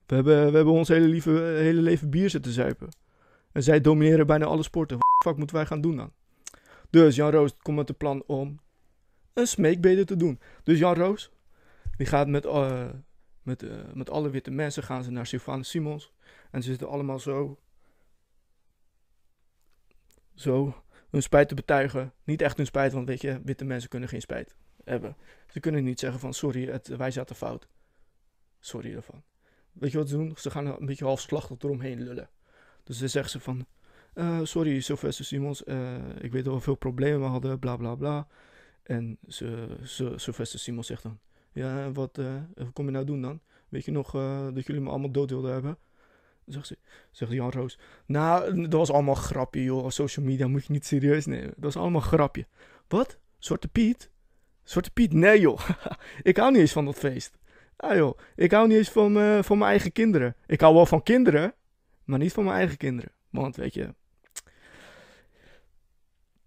We 0.06 0.16
hebben, 0.16 0.50
we 0.50 0.56
hebben 0.56 0.74
ons 0.74 0.88
hele, 0.88 1.08
lieve, 1.08 1.32
hele 1.40 1.82
leven 1.82 2.10
bier 2.10 2.30
zitten 2.30 2.52
zuipen. 2.52 2.90
En 3.52 3.64
zij 3.64 3.82
domineren 3.82 4.28
bijna 4.28 4.46
alle 4.46 4.64
sporten. 4.64 4.98
Wat 4.98 5.24
fuck 5.28 5.38
moeten 5.38 5.56
wij 5.56 5.66
gaan 5.66 5.82
doen 5.82 5.96
dan? 5.96 6.12
Dus 6.90 7.16
Jan 7.16 7.32
Roos 7.32 7.58
komt 7.58 7.78
met 7.78 7.88
het 7.88 7.98
plan 7.98 8.24
om 8.28 8.60
een 9.34 9.48
smeekbede 9.48 10.04
te 10.06 10.16
doen. 10.16 10.40
Dus 10.64 10.80
Jan 10.80 10.96
Roos, 10.96 11.32
die 11.98 12.08
gaat 12.08 12.28
met, 12.28 12.46
uh, 12.46 12.90
met, 13.42 13.64
uh, 13.64 13.72
met 13.94 14.10
alle 14.10 14.30
witte 14.30 14.52
mensen 14.52 14.84
gaan 14.84 15.04
ze 15.04 15.12
naar 15.12 15.26
Sylvana 15.26 15.64
Simons. 15.64 16.14
En 16.52 16.64
ze 16.64 16.70
zitten 16.70 16.90
allemaal 16.90 17.20
zo. 17.20 17.60
zo 20.36 20.84
hun 21.10 21.22
spijt 21.22 21.48
te 21.48 21.56
betuigen. 21.56 22.14
Niet 22.24 22.42
echt 22.42 22.58
hun 22.58 22.66
spijt, 22.66 22.94
want 22.94 23.08
weet 23.08 23.22
je, 23.22 23.42
witte 23.44 23.66
mensen 23.66 23.90
kunnen 23.90 24.10
geen 24.10 24.22
spijt 24.22 24.56
Ze 25.48 25.60
kunnen 25.60 25.84
niet 25.84 26.00
zeggen 26.00 26.20
van 26.20 26.34
sorry, 26.34 26.82
wij 26.98 27.12
zaten 27.12 27.36
fout. 27.36 27.68
Sorry 28.60 28.94
daarvan. 28.94 29.24
Weet 29.72 29.92
je 29.92 29.98
wat 29.98 30.10
ze 30.10 30.16
doen? 30.16 30.34
Ze 30.38 30.50
gaan 30.50 30.66
een 30.66 30.86
beetje 30.86 31.06
halfslachtig 31.06 31.58
eromheen 31.60 32.04
lullen. 32.04 32.30
Dus 32.84 33.00
dan 33.00 33.10
zeggen 33.10 33.32
ze 33.32 33.40
van, 33.40 33.66
uh, 34.16 34.40
sorry 34.44 34.80
Sylvester 34.80 35.26
Simons, 35.26 35.64
uh, 35.66 35.96
ik 36.22 36.32
weet 36.32 36.46
dat 36.46 36.54
we 36.54 36.60
veel 36.60 36.76
problemen 36.76 37.30
hadden, 37.30 37.60
bla 37.60 37.78
bla 37.78 37.96
bla. 37.96 38.28
En 38.84 39.18
ze, 39.28 39.78
ze, 39.84 40.14
Sylvester 40.16 40.60
Simons 40.60 40.88
zegt 40.88 41.04
dan, 41.04 41.20
ja, 41.52 41.92
wat, 41.92 42.20
wat 42.54 42.74
kom 42.74 42.86
je 42.86 42.92
nou 42.92 43.06
doen 43.06 43.22
dan? 43.22 43.42
Weet 43.70 43.86
je 43.86 43.92
nog 43.92 44.12
dat 44.54 44.66
jullie 44.66 44.82
me 44.82 44.90
allemaal 44.90 45.12
dood 45.12 45.30
wilden 45.30 45.52
hebben? 45.52 45.78
Zegt, 46.46 46.68
ze, 46.68 46.78
zegt 47.12 47.32
Jan 47.32 47.52
Roos, 47.52 47.80
nou, 48.06 48.62
dat 48.62 48.74
was 48.74 48.92
allemaal 48.92 49.16
grapje 49.16 49.64
joh, 49.64 49.90
social 49.90 50.26
media 50.26 50.48
moet 50.48 50.66
je 50.66 50.74
niet 50.74 50.86
serieus 50.86 51.26
nemen. 51.26 51.48
Dat 51.48 51.74
was 51.74 51.78
allemaal 51.78 52.02
grapje. 52.02 52.48
Wat? 52.88 53.20
Zwarte 53.38 53.68
Piet? 53.68 54.10
Zwarte 54.70 54.92
Piet? 54.92 55.14
Nee 55.14 55.40
joh, 55.40 55.70
ik 56.22 56.38
hou 56.38 56.52
niet 56.52 56.62
eens 56.62 56.72
van 56.72 56.86
dat 56.86 56.98
feest. 56.98 57.38
Ah 57.76 57.96
joh, 57.96 58.18
ik 58.36 58.52
hou 58.52 58.68
niet 58.68 58.78
eens 58.78 58.90
van, 58.90 59.18
uh, 59.18 59.44
van 59.44 59.58
mijn 59.58 59.70
eigen 59.70 59.92
kinderen. 59.92 60.36
Ik 60.48 60.62
hou 60.62 60.74
wel 60.76 60.86
van 60.86 61.04
kinderen, 61.04 61.54
maar 62.04 62.20
niet 62.20 62.34
van 62.34 62.44
mijn 62.44 62.58
eigen 62.58 62.78
kinderen. 62.78 63.12
Want 63.30 63.56
weet 63.56 63.74
je, 63.74 63.94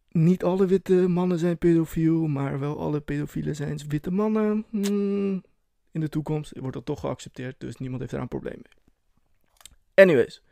niet 0.08 0.44
alle 0.44 0.66
witte 0.66 0.94
mannen 1.08 1.38
zijn 1.38 1.58
pedofiel, 1.58 2.26
maar 2.26 2.58
wel 2.58 2.80
alle 2.80 3.00
pedofielen 3.00 3.56
zijn 3.56 3.80
witte 3.88 4.10
mannen. 4.10 4.64
Hmm, 4.70 5.42
in 5.90 6.00
de 6.00 6.08
toekomst 6.08 6.58
wordt 6.58 6.74
dat 6.74 6.86
toch 6.86 7.00
geaccepteerd, 7.00 7.54
dus 7.58 7.76
niemand 7.76 8.00
heeft 8.00 8.12
daar 8.12 8.22
een 8.22 8.28
probleem 8.28 8.62
mee. 8.62 8.82
Anyways. 10.06 10.42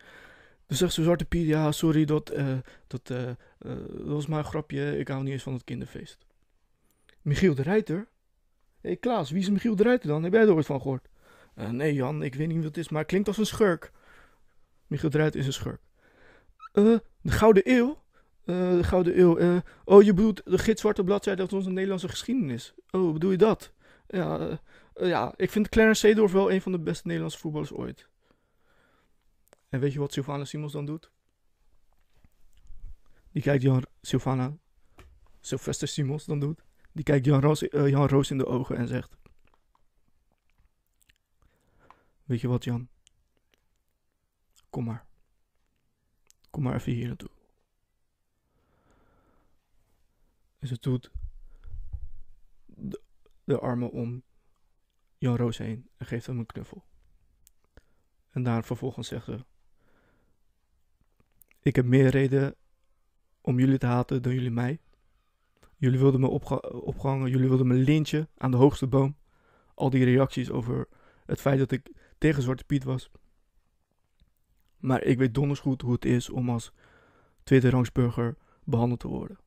Dus 0.67 0.79
zegt 0.79 0.93
ze 0.93 1.03
Zwarte 1.03 1.25
Piet, 1.25 1.47
ja, 1.47 1.73
sorry, 1.73 2.05
dat, 2.05 2.37
uh, 2.37 2.59
dat, 2.87 3.11
uh, 3.11 3.25
dat 3.59 4.07
was 4.07 4.27
maar 4.27 4.39
een 4.39 4.45
grapje. 4.45 4.99
Ik 4.99 5.09
hou 5.09 5.23
niet 5.23 5.33
eens 5.33 5.43
van 5.43 5.53
het 5.53 5.65
kinderfeest. 5.65 6.29
Michiel 7.23 7.55
de 7.55 7.63
Ruiter? 7.63 8.09
Hé 8.81 8.89
hey 8.89 8.97
Klaas, 8.97 9.31
wie 9.31 9.41
is 9.41 9.51
Michiel 9.51 9.77
de 9.77 9.83
Ruiter 9.83 10.09
dan? 10.09 10.23
Heb 10.23 10.33
jij 10.33 10.43
er 10.43 10.55
ooit 10.55 10.67
van 10.67 10.81
gehoord? 10.81 11.09
nee 11.55 11.95
Jan, 11.95 12.23
ik 12.23 12.35
weet 12.35 12.49
niet 12.49 12.57
wat 12.57 12.67
het 12.67 12.77
is, 12.77 12.89
maar 12.89 13.01
het 13.01 13.09
klinkt 13.09 13.29
als 13.29 13.39
een 13.39 13.47
schurk. 13.47 13.93
Michiel 14.87 15.11
de 15.11 15.19
Ruiter 15.19 15.41
is 15.41 15.47
een 15.47 15.53
schurk. 15.53 15.81
de 16.73 17.03
Gouden 17.25 17.63
Eeuw? 17.71 18.03
de 18.45 18.85
Gouden 18.85 19.19
Eeuw. 19.21 19.63
oh, 19.85 20.03
je 20.03 20.15
bedoelt 20.15 20.43
de 20.45 20.59
gitzwarte 20.59 21.05
bladzijde 21.05 21.43
uit 21.43 21.53
onze 21.53 21.71
Nederlandse 21.71 22.09
geschiedenis. 22.09 22.75
Oh, 22.91 23.13
bedoel 23.13 23.31
je 23.31 23.37
dat? 23.37 23.73
Ja, 24.07 24.61
ja 24.95 25.35
ik 25.37 25.51
vind 25.51 25.69
Clarence 25.69 26.01
Seedorf 26.01 26.33
wel 26.33 26.53
een 26.53 26.63
van 26.63 26.73
de 26.73 26.81
beste 26.81 27.07
Nederlandse 27.07 27.39
voetballers 27.39 27.73
ooit. 27.73 28.09
En 29.69 29.81
weet 29.81 29.93
je 29.93 29.99
wat 29.99 30.13
Sylvana 30.13 30.45
Simons 30.45 30.73
dan 30.73 30.87
doet? 30.87 31.11
Die 33.33 33.43
kijkt 33.43 33.63
Jan, 33.63 33.85
Sylvana, 34.01 34.57
Sylvester 35.41 35.89
Simons 35.89 36.25
dan 36.25 36.41
doet. 36.41 36.63
Die 36.93 37.05
kijkt 37.05 37.25
Jan 37.25 37.41
Roos, 37.41 37.63
uh, 37.63 37.89
Jan 37.89 38.09
Roos 38.09 38.31
in 38.31 38.39
de 38.39 38.47
ogen 38.47 38.77
en 38.77 38.89
zegt: 38.89 39.17
Weet 42.25 42.41
je 42.41 42.49
wat, 42.49 42.65
Jan? 42.65 42.89
Kom 44.71 44.85
maar. 44.85 45.07
Kom 46.51 46.63
maar 46.63 46.75
even 46.75 46.93
hier 46.93 47.07
naartoe. 47.07 47.31
En 50.59 50.69
ze 50.69 50.77
doet 50.81 51.11
de, 52.67 53.03
de 53.45 53.59
armen 53.59 53.91
om 53.91 54.23
Jan 55.19 55.37
Roos 55.37 55.59
heen 55.59 55.89
en 55.97 56.07
geeft 56.07 56.27
hem 56.27 56.39
een 56.39 56.47
knuffel. 56.47 56.85
En 58.31 58.43
daar 58.43 58.65
vervolgens 58.65 59.09
zegt 59.09 59.25
ze: 59.25 59.45
ik 61.63 61.77
heb 61.77 61.85
meer 61.85 62.09
reden 62.09 62.55
om 63.41 63.59
jullie 63.59 63.79
te 63.79 63.87
haten 63.87 64.23
dan 64.23 64.35
jullie 64.35 64.51
mij. 64.51 64.81
Jullie 65.81 65.99
wilden 65.99 66.21
me 66.21 66.29
opgehangen, 66.83 67.31
jullie 67.31 67.49
wilden 67.49 67.67
me 67.67 67.75
lintje 67.75 68.29
aan 68.37 68.51
de 68.51 68.57
hoogste 68.57 68.87
boom. 68.87 69.17
Al 69.75 69.91
die 69.91 70.05
reacties 70.05 70.51
over 70.51 70.89
het 71.27 71.41
feit 71.41 71.59
dat 71.59 71.71
ik 71.71 71.91
tegen 72.19 72.43
Zwarte 72.43 72.65
Piet 72.65 72.85
was. 72.85 73.11
Maar 74.77 75.03
ik 75.03 75.19
weet 75.19 75.35
donders 75.35 75.61
goed 75.61 75.83
hoe 75.83 75.93
het 75.93 76.05
is 76.05 76.31
om 76.31 76.51
als 76.51 76.73
tweede 77.43 77.71
rangsburger 77.71 78.37
behandeld 78.65 79.01
te 79.01 79.09
worden. 79.09 79.39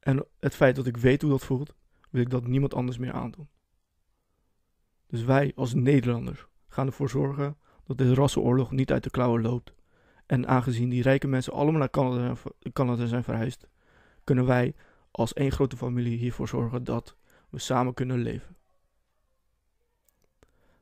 En 0.00 0.26
het 0.40 0.54
feit 0.54 0.76
dat 0.76 0.86
ik 0.86 0.96
weet 0.96 1.22
hoe 1.22 1.30
dat 1.30 1.44
voelt, 1.44 1.74
wil 2.10 2.22
ik 2.22 2.30
dat 2.30 2.46
niemand 2.46 2.74
anders 2.74 2.98
meer 2.98 3.12
aandoen. 3.12 3.48
Dus 5.06 5.24
wij 5.24 5.52
als 5.54 5.74
Nederlanders 5.74 6.46
gaan 6.68 6.86
ervoor 6.86 7.10
zorgen 7.10 7.56
dat 7.84 7.98
deze 7.98 8.14
rassenoorlog 8.14 8.70
niet 8.70 8.92
uit 8.92 9.02
de 9.02 9.10
klauwen 9.10 9.42
loopt. 9.42 9.74
En 10.26 10.48
aangezien 10.48 10.88
die 10.88 11.02
rijke 11.02 11.26
mensen 11.26 11.52
allemaal 11.52 11.80
naar 11.80 11.90
Canada, 11.90 12.34
Canada 12.72 13.06
zijn 13.06 13.24
verhuisd, 13.24 13.68
kunnen 14.24 14.46
wij 14.46 14.74
als 15.10 15.32
één 15.32 15.52
grote 15.52 15.76
familie 15.76 16.18
hiervoor 16.18 16.48
zorgen 16.48 16.84
dat 16.84 17.16
we 17.48 17.58
samen 17.58 17.94
kunnen 17.94 18.18
leven. 18.18 18.56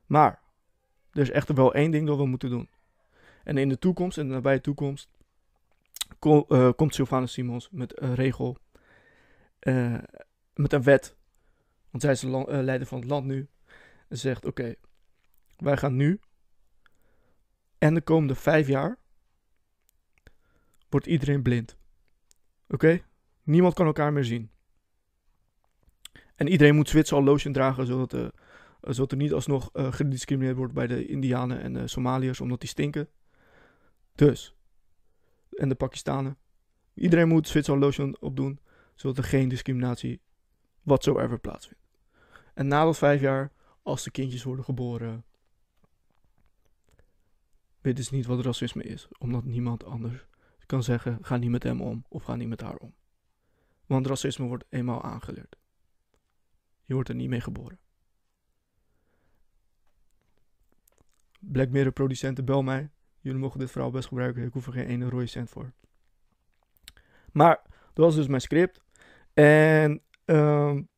Maar 0.05 0.41
er 1.11 1.21
is 1.21 1.31
echter 1.31 1.55
wel 1.55 1.73
één 1.73 1.91
ding 1.91 2.07
dat 2.07 2.17
we 2.17 2.25
moeten 2.25 2.49
doen. 2.49 2.69
En 3.43 3.57
in 3.57 3.69
de 3.69 3.79
toekomst, 3.79 4.17
in 4.17 4.27
de 4.27 4.33
nabije 4.33 4.61
toekomst, 4.61 5.09
eh, 6.19 6.69
komt 6.75 6.95
Sylvana 6.95 7.25
Simons 7.25 7.69
met 7.71 8.01
een 8.01 8.15
regel, 8.15 8.57
uh, 9.61 9.97
met 10.53 10.73
een 10.73 10.83
wet. 10.83 11.15
Want 11.89 12.03
zij 12.03 12.11
is 12.11 12.19
de 12.19 12.27
uh, 12.27 12.43
leider 12.45 12.87
van 12.87 12.99
het 12.99 13.09
land 13.09 13.25
nu. 13.25 13.47
En 14.07 14.17
zegt: 14.17 14.45
Oké, 14.45 14.75
wij 15.57 15.77
gaan 15.77 15.95
nu 15.95 16.19
en 17.77 17.93
de 17.93 18.01
komende 18.01 18.35
vijf 18.35 18.67
jaar 18.67 18.97
wordt 20.89 21.05
iedereen 21.05 21.41
blind. 21.41 21.77
Oké? 22.67 23.01
Niemand 23.49 23.73
kan 23.73 23.85
elkaar 23.85 24.13
meer 24.13 24.25
zien. 24.25 24.49
En 26.35 26.47
iedereen 26.47 26.75
moet 26.75 26.89
Zwitser 26.89 27.23
lotion 27.23 27.53
dragen, 27.53 27.85
zodat, 27.85 28.13
uh, 28.13 28.27
zodat 28.81 29.11
er 29.11 29.17
niet 29.17 29.33
alsnog 29.33 29.69
uh, 29.73 29.93
gediscrimineerd 29.93 30.57
wordt 30.57 30.73
bij 30.73 30.87
de 30.87 31.05
Indianen 31.05 31.61
en 31.61 31.73
de 31.73 31.87
Somaliërs, 31.87 32.41
omdat 32.41 32.59
die 32.59 32.69
stinken. 32.69 33.09
Dus. 34.15 34.55
En 35.51 35.69
de 35.69 35.75
Pakistanen. 35.75 36.37
Iedereen 36.93 37.27
moet 37.27 37.47
Zwitser 37.47 37.77
lotion 37.77 38.17
opdoen, 38.19 38.59
zodat 38.95 39.17
er 39.17 39.23
geen 39.23 39.49
discriminatie 39.49 40.21
whatsoever 40.81 41.39
plaatsvindt. 41.39 41.83
En 42.53 42.67
na 42.67 42.83
dat 42.83 42.97
vijf 42.97 43.21
jaar, 43.21 43.51
als 43.81 44.03
de 44.03 44.11
kindjes 44.11 44.43
worden 44.43 44.65
geboren, 44.65 45.23
weten 47.81 48.03
ze 48.03 48.15
niet 48.15 48.25
wat 48.25 48.45
racisme 48.45 48.83
is, 48.83 49.07
omdat 49.17 49.43
niemand 49.43 49.83
anders 49.83 50.25
kan 50.65 50.83
zeggen: 50.83 51.17
ga 51.21 51.37
niet 51.37 51.49
met 51.49 51.63
hem 51.63 51.81
om 51.81 52.05
of 52.09 52.23
ga 52.23 52.35
niet 52.35 52.47
met 52.47 52.61
haar 52.61 52.75
om. 52.75 52.97
Want 53.89 54.07
racisme 54.07 54.47
wordt 54.47 54.65
eenmaal 54.69 55.03
aangeleerd. 55.03 55.55
Je 56.83 56.93
wordt 56.93 57.09
er 57.09 57.15
niet 57.15 57.29
mee 57.29 57.41
geboren. 57.41 57.79
Black 61.39 61.69
Mirror 61.69 61.91
producenten, 61.91 62.45
bel 62.45 62.63
mij. 62.63 62.89
Jullie 63.19 63.39
mogen 63.39 63.59
dit 63.59 63.71
verhaal 63.71 63.91
best 63.91 64.07
gebruiken. 64.07 64.43
Ik 64.43 64.53
hoef 64.53 64.65
er 64.67 64.73
geen 64.73 64.85
ene 64.85 65.09
rode 65.09 65.25
cent 65.25 65.49
voor. 65.49 65.73
Maar 67.31 67.61
dat 67.93 68.05
was 68.05 68.15
dus 68.15 68.27
mijn 68.27 68.41
script. 68.41 68.81
En 69.33 70.01
um, 70.25 70.89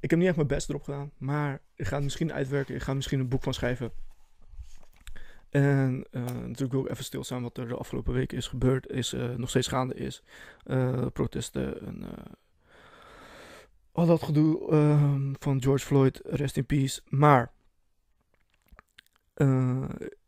ik 0.00 0.10
heb 0.10 0.18
niet 0.18 0.28
echt 0.28 0.36
mijn 0.36 0.48
best 0.48 0.68
erop 0.68 0.82
gedaan. 0.82 1.12
Maar 1.16 1.60
ik 1.74 1.86
ga 1.86 1.94
het 1.94 2.04
misschien 2.04 2.32
uitwerken. 2.32 2.74
Ik 2.74 2.82
ga 2.82 2.94
misschien 2.94 3.20
een 3.20 3.28
boek 3.28 3.42
van 3.42 3.54
schrijven. 3.54 3.92
En 5.50 6.06
uh, 6.10 6.24
natuurlijk 6.24 6.72
wil 6.72 6.84
ik 6.84 6.90
even 6.90 7.04
stilstaan 7.04 7.42
wat 7.42 7.58
er 7.58 7.68
de 7.68 7.74
afgelopen 7.74 8.12
weken 8.12 8.36
is 8.36 8.46
gebeurd, 8.46 8.90
is 8.90 9.14
uh, 9.14 9.34
nog 9.34 9.48
steeds 9.48 9.68
gaande 9.68 9.94
is. 9.94 10.22
Uh, 10.66 11.06
protesten 11.12 11.86
en 11.86 12.04
al 13.92 14.06
dat 14.06 14.22
gedoe 14.22 14.70
ehm, 14.70 15.32
van 15.38 15.62
George 15.62 15.86
Floyd, 15.86 16.20
rest 16.24 16.56
in 16.56 16.66
peace. 16.66 17.00
Maar 17.08 17.52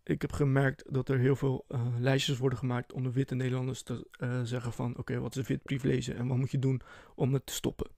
ik 0.02 0.22
heb 0.22 0.32
gemerkt 0.32 0.84
dat 0.88 1.08
er 1.08 1.18
heel 1.18 1.36
veel 1.36 1.64
lijstjes 1.98 2.38
worden 2.38 2.58
gemaakt 2.58 2.92
om 2.92 3.02
de 3.02 3.12
witte 3.12 3.34
Nederlanders 3.34 3.82
te 3.82 4.06
zeggen 4.42 4.72
van 4.72 4.96
oké, 4.96 5.18
wat 5.18 5.36
is 5.36 5.46
wit 5.46 5.62
privilege 5.62 6.14
en 6.14 6.26
wat 6.26 6.36
moet 6.36 6.50
je 6.50 6.58
doen 6.58 6.80
om 7.14 7.32
het 7.32 7.46
te 7.46 7.52
stoppen. 7.52 7.90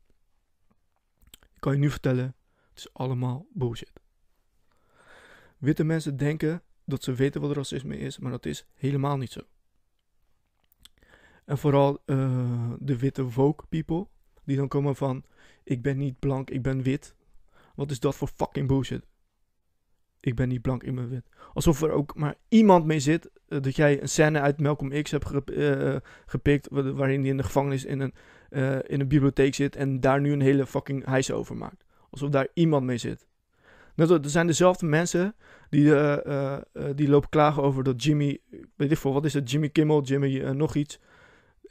Ik 1.31 1.61
kan 1.61 1.73
je 1.73 1.79
nu 1.79 1.91
vertellen, 1.91 2.35
het 2.69 2.79
is 2.79 2.93
allemaal 2.93 3.47
bullshit. 3.53 3.93
Witte 5.59 5.85
mensen 5.85 6.17
denken 6.17 6.63
dat 6.85 7.03
ze 7.03 7.13
weten 7.15 7.41
wat 7.41 7.57
racisme 7.57 7.99
is, 7.99 8.19
maar 8.19 8.31
dat 8.31 8.47
is 8.47 8.67
helemaal 8.75 9.17
niet 9.17 9.33
zo. 9.33 9.41
En 11.45 11.59
vooral 11.59 12.03
uh, 12.07 12.73
de 12.79 12.99
witte 12.99 13.25
woke 13.31 13.67
people, 13.67 14.07
die 14.45 14.57
dan 14.57 14.69
komen 14.69 14.97
van, 14.97 15.25
ik 15.65 15.83
ben 15.83 15.99
niet 15.99 16.19
blank, 16.19 16.51
ik 16.51 16.63
ben 16.63 16.83
wit. 16.83 17.15
Wat 17.75 17.91
is 17.91 18.01
dat 18.01 18.15
voor 18.15 18.29
fucking 18.29 18.69
bullshit? 18.69 19.07
Ik 20.21 20.35
ben 20.35 20.49
niet 20.49 20.63
blank, 20.63 20.83
ik 20.83 20.95
ben 20.95 21.09
wit. 21.09 21.29
Alsof 21.53 21.83
er 21.83 21.91
ook 21.91 22.15
maar 22.15 22.35
iemand 22.49 22.85
mee 22.85 23.01
zit, 23.01 23.31
uh, 23.49 23.61
dat 23.61 23.77
jij 23.77 24.03
een 24.03 24.09
scène 24.09 24.41
uit 24.41 24.61
Malcolm 24.61 25.03
X 25.03 25.11
hebt 25.11 25.27
ge 25.27 25.43
uh, 25.47 25.97
gepikt, 26.27 26.69
waarin 26.71 27.21
hij 27.21 27.29
in 27.29 27.37
de 27.37 27.43
gevangenis 27.43 27.85
in 27.85 28.01
een, 28.01 28.15
in 28.87 29.01
een 29.01 29.09
bibliotheek 29.09 29.55
zit 29.55 29.77
en 29.77 30.01
daar 30.01 30.21
nu 30.21 30.33
een 30.33 30.41
hele 30.41 30.67
fucking 30.67 31.05
hijs 31.05 31.31
over 31.31 31.57
maakt. 31.57 31.85
Alsof 32.11 32.29
daar 32.29 32.49
iemand 32.55 32.85
mee 32.85 32.99
zit. 32.99 33.27
Net, 33.95 34.11
er 34.11 34.31
zijn 34.31 34.47
dezelfde 34.47 34.87
mensen 34.87 35.35
die, 35.71 35.85
uh, 35.85 36.17
uh, 36.27 36.59
die 36.95 37.09
lopen 37.09 37.29
klagen 37.29 37.63
over 37.63 37.85
dat 37.85 38.03
Jimmy, 38.03 38.39
weet 38.77 38.91
ik 38.91 38.99
veel, 38.99 39.13
wat 39.13 39.25
is 39.25 39.35
het, 39.35 39.51
Jimmy 39.51 39.69
Kimmel, 39.69 40.03
Jimmy 40.03 40.43
eh, 40.43 40.51
nog 40.51 40.75
iets, 40.75 40.99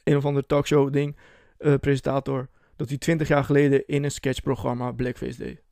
een 0.04 0.18
of 0.18 0.26
ander 0.26 0.46
talkshow 0.46 0.94
ding, 0.94 1.18
eh, 1.58 1.76
presentator, 1.76 2.50
dat 2.76 2.90
hij 2.90 2.98
20 2.98 3.28
jaar 3.28 3.44
geleden 3.44 3.88
in 3.88 4.04
een 4.04 4.12
sketchprogramma 4.12 4.92
Blackface 4.92 5.38
deed. 5.38 5.64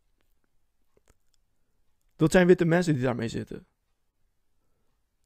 Dat 2.15 2.31
zijn 2.31 2.47
witte 2.47 2.65
mensen 2.65 2.93
die 2.93 3.03
daarmee 3.03 3.27
zitten. 3.27 3.67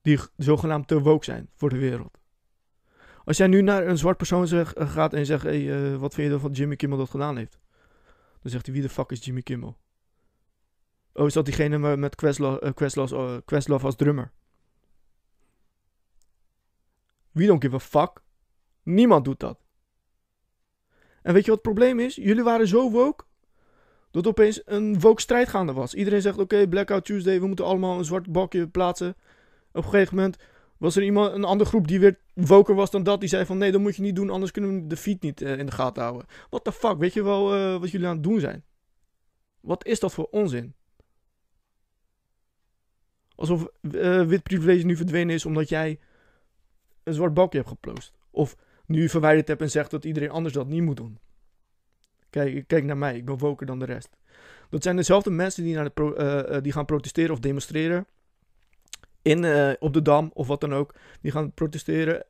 Die 0.01 0.19
zogenaamd 0.37 0.87
te 0.87 1.01
woke 1.01 1.25
zijn 1.25 1.49
voor 1.55 1.69
de 1.69 1.77
wereld. 1.77 2.17
Als 3.23 3.37
jij 3.37 3.47
nu 3.47 3.61
naar 3.61 3.87
een 3.87 3.97
zwart 3.97 4.17
persoon 4.17 4.47
zeg, 4.47 4.73
gaat 4.77 5.13
en 5.13 5.25
zegt: 5.25 5.43
hey, 5.43 5.97
wat 5.97 6.13
vind 6.13 6.27
je 6.27 6.33
ervan 6.33 6.49
dat 6.49 6.57
Jimmy 6.57 6.75
Kimmel 6.75 6.97
dat 6.97 7.09
gedaan 7.09 7.37
heeft? 7.37 7.59
Dan 8.41 8.51
zegt 8.51 8.65
hij: 8.65 8.75
wie 8.75 8.83
de 8.83 8.89
fuck 8.89 9.11
is 9.11 9.25
Jimmy 9.25 9.41
Kimmel? 9.41 9.77
Oh, 11.13 11.25
is 11.25 11.33
dat 11.33 11.45
diegene 11.45 11.97
met 11.97 12.15
Questlove, 12.15 12.73
Questlove, 12.73 13.41
Questlove 13.45 13.85
als 13.85 13.95
drummer? 13.95 14.31
We 17.31 17.45
don't 17.45 17.63
give 17.63 17.75
a 17.75 17.79
fuck. 17.79 18.21
Niemand 18.83 19.25
doet 19.25 19.39
dat. 19.39 19.59
En 21.21 21.33
weet 21.33 21.45
je 21.45 21.51
wat 21.51 21.63
het 21.63 21.73
probleem 21.73 21.99
is? 21.99 22.15
Jullie 22.15 22.43
waren 22.43 22.67
zo 22.67 22.91
woke 22.91 23.23
dat 24.11 24.27
opeens 24.27 24.61
een 24.65 24.99
woke 24.99 25.21
strijd 25.21 25.49
gaande 25.49 25.73
was. 25.73 25.93
Iedereen 25.93 26.21
zegt: 26.21 26.37
oké, 26.37 26.67
Blackout 26.67 27.05
Tuesday, 27.05 27.39
we 27.39 27.47
moeten 27.47 27.65
allemaal 27.65 27.97
een 27.97 28.05
zwart 28.05 28.31
bakje 28.31 28.67
plaatsen. 28.67 29.15
Op 29.71 29.83
een 29.83 29.89
gegeven 29.89 30.15
moment 30.15 30.37
was 30.77 30.95
er 30.95 31.03
iemand, 31.03 31.33
een 31.33 31.43
andere 31.43 31.69
groep 31.69 31.87
die 31.87 31.99
weer 31.99 32.19
woker 32.33 32.75
was 32.75 32.91
dan 32.91 33.03
dat. 33.03 33.19
Die 33.19 33.29
zei 33.29 33.45
van 33.45 33.57
nee, 33.57 33.71
dat 33.71 33.81
moet 33.81 33.95
je 33.95 34.01
niet 34.01 34.15
doen, 34.15 34.29
anders 34.29 34.51
kunnen 34.51 34.81
we 34.81 34.87
de 34.87 34.97
feed 34.97 35.21
niet 35.21 35.41
uh, 35.41 35.57
in 35.57 35.65
de 35.65 35.71
gaten 35.71 36.03
houden. 36.03 36.27
What 36.49 36.63
the 36.63 36.71
fuck, 36.71 36.97
weet 36.97 37.13
je 37.13 37.23
wel 37.23 37.79
wat 37.79 37.91
jullie 37.91 38.07
aan 38.07 38.13
het 38.13 38.23
doen 38.23 38.39
zijn? 38.39 38.63
Wat 39.59 39.85
is 39.85 39.99
dat 39.99 40.13
voor 40.13 40.27
onzin? 40.31 40.75
Alsof 43.35 43.67
uh, 43.81 44.25
wit 44.25 44.43
privilege 44.43 44.85
nu 44.85 44.95
verdwenen 44.95 45.35
is 45.35 45.45
omdat 45.45 45.69
jij 45.69 45.99
een 47.03 47.13
zwart 47.13 47.33
balkje 47.33 47.57
hebt 47.57 47.69
geploost. 47.69 48.13
Of 48.31 48.55
nu 48.85 49.09
verwijderd 49.09 49.47
hebt 49.47 49.61
en 49.61 49.71
zegt 49.71 49.91
dat 49.91 50.05
iedereen 50.05 50.29
anders 50.29 50.53
dat 50.53 50.67
niet 50.67 50.81
moet 50.81 50.97
doen. 50.97 51.17
Kijk, 52.29 52.67
kijk 52.67 52.83
naar 52.83 52.97
mij, 52.97 53.15
ik 53.15 53.25
ben 53.25 53.37
woker 53.37 53.65
dan 53.65 53.79
de 53.79 53.85
rest. 53.85 54.17
Dat 54.69 54.83
zijn 54.83 54.95
dezelfde 54.95 55.29
mensen 55.29 55.63
die, 55.63 55.75
naar 55.75 55.83
de 55.83 55.89
pro, 55.89 56.13
die 56.61 56.71
gaan 56.71 56.85
protesteren 56.85 57.31
of 57.31 57.39
demonstreren 57.39 58.05
in, 59.21 59.45
op 59.79 59.93
de 59.93 60.01
Dam 60.01 60.31
of 60.33 60.47
wat 60.47 60.61
dan 60.61 60.73
ook. 60.73 60.93
Die 61.21 61.31
gaan 61.31 61.51
protesteren. 61.51 62.25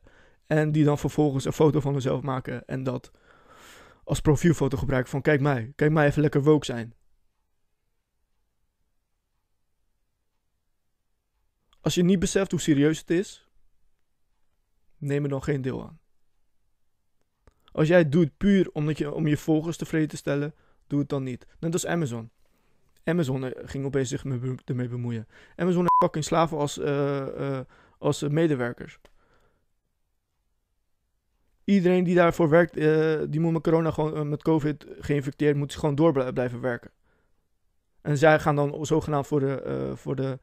En 0.46 0.72
die 0.72 0.84
dan 0.84 0.98
vervolgens 0.98 1.44
een 1.44 1.52
foto 1.52 1.80
van 1.80 1.92
zichzelf 1.92 2.22
maken. 2.22 2.62
En 2.66 2.82
dat 2.82 3.10
als 4.04 4.20
profielfoto 4.20 4.76
gebruiken 4.76 5.10
van 5.10 5.22
kijk 5.22 5.40
mij. 5.40 5.72
Kijk 5.76 5.90
mij 5.90 6.06
even 6.06 6.22
lekker 6.22 6.42
woke 6.42 6.64
zijn. 6.64 6.94
Als 11.84 11.94
je 11.94 12.04
niet 12.04 12.18
beseft 12.18 12.50
hoe 12.50 12.60
serieus 12.60 12.98
het 12.98 13.10
is. 13.10 13.48
Neem 14.98 15.22
er 15.22 15.28
dan 15.28 15.42
geen 15.42 15.62
deel 15.62 15.82
aan. 15.82 15.98
Als 17.72 17.88
jij 17.88 17.98
het 17.98 18.12
doet 18.12 18.36
puur 18.36 18.70
omdat 18.72 18.98
je, 18.98 19.12
om 19.12 19.26
je 19.26 19.36
volgers 19.36 19.76
tevreden 19.76 20.08
te 20.08 20.16
stellen. 20.16 20.54
Doe 20.86 20.98
het 20.98 21.08
dan 21.08 21.22
niet. 21.22 21.46
Net 21.58 21.72
als 21.72 21.86
Amazon. 21.86 22.30
Amazon 23.04 23.44
eh, 23.44 23.68
ging 23.68 23.84
opeens 23.84 24.08
zich 24.08 24.24
ermee 24.64 24.88
bemoeien. 24.88 25.28
Amazon 25.56 25.80
heeft 25.80 26.02
fucking 26.02 26.24
slaven 26.24 26.58
als, 26.58 26.78
uh, 26.78 27.26
uh, 27.38 27.60
als 27.98 28.22
medewerkers. 28.22 28.98
Iedereen 31.64 32.04
die 32.04 32.14
daarvoor 32.14 32.48
werkt, 32.48 32.74
die 33.30 33.40
moet 33.40 33.52
met 33.52 33.62
corona 33.62 33.90
gewoon 33.90 34.28
met 34.28 34.42
COVID 34.42 34.86
geïnfecteerd, 34.98 35.56
moet 35.56 35.74
gewoon 35.74 35.94
door 35.94 36.32
blijven 36.32 36.60
werken. 36.60 36.90
En 38.00 38.18
zij 38.18 38.40
gaan 38.40 38.56
dan 38.56 38.86
zogenaamd 38.86 39.26
voor 39.26 39.40
de, 39.40 39.92
voor 39.94 40.16
de, 40.16 40.38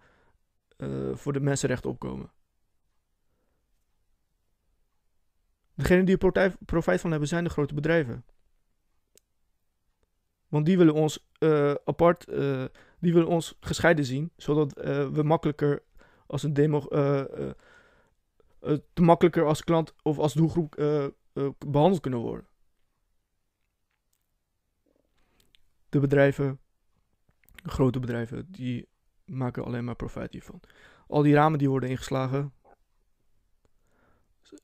voor 1.13 1.33
de 1.33 1.39
mensenrechten 1.39 1.89
opkomen. 1.89 2.31
Degene 5.73 6.03
die 6.03 6.17
er 6.17 6.55
profijt 6.65 7.01
van 7.01 7.11
hebben 7.11 7.29
zijn 7.29 7.43
de 7.43 7.49
grote 7.49 7.73
bedrijven. 7.73 8.25
Want 10.47 10.65
die 10.65 10.77
willen 10.77 10.93
ons 10.93 11.29
uh, 11.39 11.73
apart, 11.85 12.29
uh, 12.29 12.65
die 12.99 13.13
willen 13.13 13.27
ons 13.27 13.57
gescheiden 13.59 14.05
zien, 14.05 14.31
zodat 14.37 14.73
we 15.13 15.21
makkelijker 15.23 15.83
als 16.27 16.43
een 16.43 16.53
demo, 16.53 16.79
te 18.93 19.01
makkelijker 19.01 19.45
als 19.45 19.63
klant 19.63 19.93
of 20.03 20.19
als 20.19 20.33
doelgroep 20.33 20.75
behandeld 21.67 21.99
kunnen 21.99 22.19
worden. 22.19 22.47
De 25.89 25.99
bedrijven, 25.99 26.59
de 27.63 27.69
grote 27.69 27.99
bedrijven, 27.99 28.51
die 28.51 28.87
maken 29.37 29.63
alleen 29.63 29.83
maar 29.83 29.95
profijt 29.95 30.31
hiervan. 30.33 30.59
Al 31.07 31.21
die 31.21 31.33
ramen 31.33 31.59
die 31.59 31.69
worden 31.69 31.89
ingeslagen, 31.89 32.53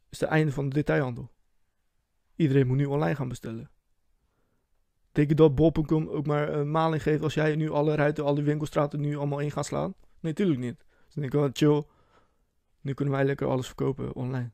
is 0.10 0.20
het 0.20 0.30
einde 0.30 0.52
van 0.52 0.70
de 0.70 0.76
detailhandel. 0.76 1.32
Iedereen 2.36 2.68
moet 2.68 2.78
nu 2.78 2.86
online 2.86 3.16
gaan 3.16 3.28
bestellen. 3.28 3.70
Denk 5.12 5.38
dat 5.38 5.56
bol.com 5.56 6.08
ook 6.08 6.26
maar 6.26 6.54
een 6.54 6.72
maling 6.72 7.02
geeft 7.02 7.24
als 7.24 7.34
jij 7.34 7.56
nu 7.56 7.70
alle 7.72 7.96
ruiten, 7.96 8.26
alle 8.26 8.42
winkelstraten 8.42 9.00
nu 9.00 9.18
allemaal 9.18 9.40
in 9.40 9.52
gaat 9.52 9.66
slaan? 9.66 9.94
Nee, 10.00 10.32
natuurlijk 10.32 10.60
niet. 10.60 10.78
Dus 10.78 11.14
dan 11.14 11.30
denk 11.30 11.46
ik 11.46 11.58
chill. 11.58 11.84
Nu 12.82 12.94
kunnen 12.94 13.14
wij 13.14 13.26
lekker 13.26 13.48
alles 13.48 13.66
verkopen 13.66 14.16
online. 14.16 14.52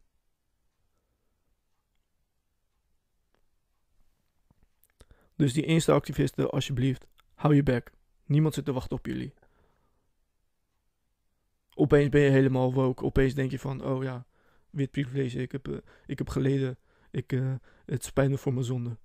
Dus 5.36 5.54
die 5.54 5.66
Insta-activisten, 5.66 6.50
alsjeblieft, 6.50 7.06
hou 7.34 7.56
je 7.56 7.64
bek. 7.64 7.92
Niemand 8.26 8.54
zit 8.54 8.66
te 8.66 8.74
wachten 8.74 8.98
op 8.98 9.06
jullie. 9.06 9.34
Opeens 11.76 12.10
ben 12.10 12.22
je 12.22 12.30
helemaal 12.30 12.74
woke. 12.74 13.04
Opeens 13.04 13.34
denk 13.34 13.52
je 13.52 13.60
van, 13.60 13.84
oh 13.84 14.04
ja, 14.04 14.26
wit 14.70 14.92
privilege, 14.92 15.42
ik 15.42 15.52
heb, 15.52 15.68
uh, 15.68 15.78
ik 16.06 16.18
heb 16.18 16.30
geleden. 16.30 16.78
Ik, 17.12 17.32
uh, 17.32 17.54
het 17.86 18.04
spijt 18.04 18.30
me 18.30 18.38
voor 18.38 18.54
mijn 18.54 18.66
zonde. 18.66 18.98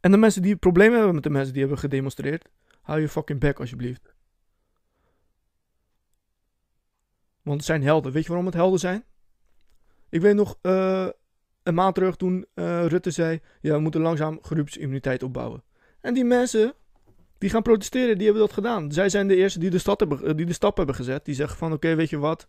En 0.00 0.10
de 0.10 0.16
mensen 0.16 0.42
die 0.42 0.56
problemen 0.56 0.96
hebben 0.96 1.14
met 1.14 1.22
de 1.22 1.30
mensen 1.30 1.52
die 1.52 1.60
hebben 1.60 1.78
gedemonstreerd, 1.78 2.48
hou 2.80 3.00
je 3.00 3.08
fucking 3.08 3.40
back 3.40 3.60
alsjeblieft. 3.60 4.14
Want 7.42 7.56
het 7.56 7.66
zijn 7.66 7.82
helden. 7.82 8.12
Weet 8.12 8.22
je 8.22 8.28
waarom 8.28 8.46
het 8.46 8.54
helden 8.54 8.78
zijn? 8.78 9.04
Ik 10.08 10.20
weet 10.20 10.34
nog 10.34 10.58
uh, 10.62 11.08
een 11.62 11.74
maand 11.74 11.94
terug 11.94 12.16
toen 12.16 12.46
uh, 12.54 12.86
Rutte 12.86 13.10
zei: 13.10 13.40
Ja, 13.60 13.74
we 13.74 13.80
moeten 13.80 14.00
langzaam 14.00 14.38
groepsimmuniteit 14.42 15.22
opbouwen. 15.22 15.62
En 16.00 16.14
die 16.14 16.24
mensen 16.24 16.74
die 17.38 17.50
gaan 17.50 17.62
protesteren, 17.62 18.16
die 18.16 18.24
hebben 18.24 18.42
dat 18.46 18.52
gedaan. 18.52 18.92
Zij 18.92 19.08
zijn 19.08 19.28
de 19.28 19.36
eerste 19.36 19.58
die 19.58 19.70
de, 19.70 19.78
stad 19.78 20.00
hebben, 20.00 20.24
eh, 20.24 20.34
die 20.34 20.46
de 20.46 20.52
stap 20.52 20.76
hebben 20.76 20.94
gezet. 20.94 21.24
Die 21.24 21.34
zeggen: 21.34 21.58
van 21.58 21.72
oké, 21.72 21.94
weet 21.94 22.10
je 22.10 22.18
wat? 22.18 22.46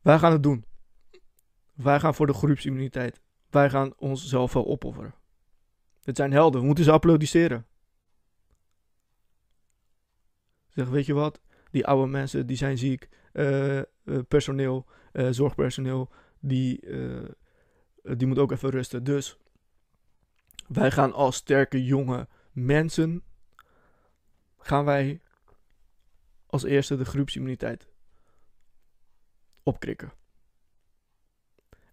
Wij 0.00 0.18
gaan 0.18 0.32
het 0.32 0.42
doen. 0.42 0.64
Wij 1.72 2.00
gaan 2.00 2.14
voor 2.14 2.26
de 2.26 2.32
groepsimmuniteit. 2.32 3.20
Wij 3.50 3.70
gaan 3.70 3.92
onszelf 3.96 4.52
wel 4.52 4.66
opofferen. 4.66 5.14
Het 6.02 6.16
zijn 6.16 6.32
helden, 6.32 6.60
we 6.60 6.66
moeten 6.66 6.84
ze 6.84 6.90
applaudisseren. 6.90 7.66
Zeg, 10.68 10.88
weet 10.88 11.06
je 11.06 11.14
wat? 11.14 11.40
Die 11.70 11.86
oude 11.86 12.10
mensen, 12.10 12.46
die 12.46 12.56
zijn 12.56 12.78
ziek. 12.78 13.08
Uh, 13.32 13.80
personeel, 14.28 14.86
zorgpersoneel, 15.12 16.10
die, 16.40 16.80
die 18.02 18.26
moet 18.26 18.38
ook 18.38 18.52
even 18.52 18.70
rusten. 18.70 19.04
Dus 19.04 19.38
wij 20.66 20.90
gaan 20.90 21.12
als 21.12 21.36
sterke 21.36 21.84
jonge 21.84 22.28
mensen, 22.52 23.22
gaan 24.58 24.84
wij 24.84 25.20
als 26.46 26.62
eerste 26.62 26.96
de 26.96 27.04
groepsimmuniteit 27.04 27.88
opkrikken. 29.62 30.12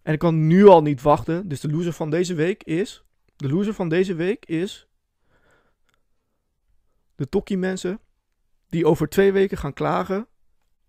En 0.02 0.12
ik 0.12 0.18
kan 0.18 0.46
nu 0.46 0.66
al 0.66 0.82
niet 0.82 1.02
wachten. 1.02 1.48
Dus 1.48 1.60
de 1.60 1.70
loser 1.70 1.92
van 1.92 2.10
deze 2.10 2.34
week 2.34 2.62
is 2.62 3.02
de 3.38 3.48
loser 3.48 3.74
van 3.74 3.88
deze 3.88 4.14
week 4.14 4.46
is 4.46 4.86
de 7.14 7.28
tokkie 7.28 7.56
mensen 7.58 8.00
die 8.68 8.86
over 8.86 9.08
twee 9.08 9.32
weken 9.32 9.58
gaan 9.58 9.72
klagen. 9.72 10.26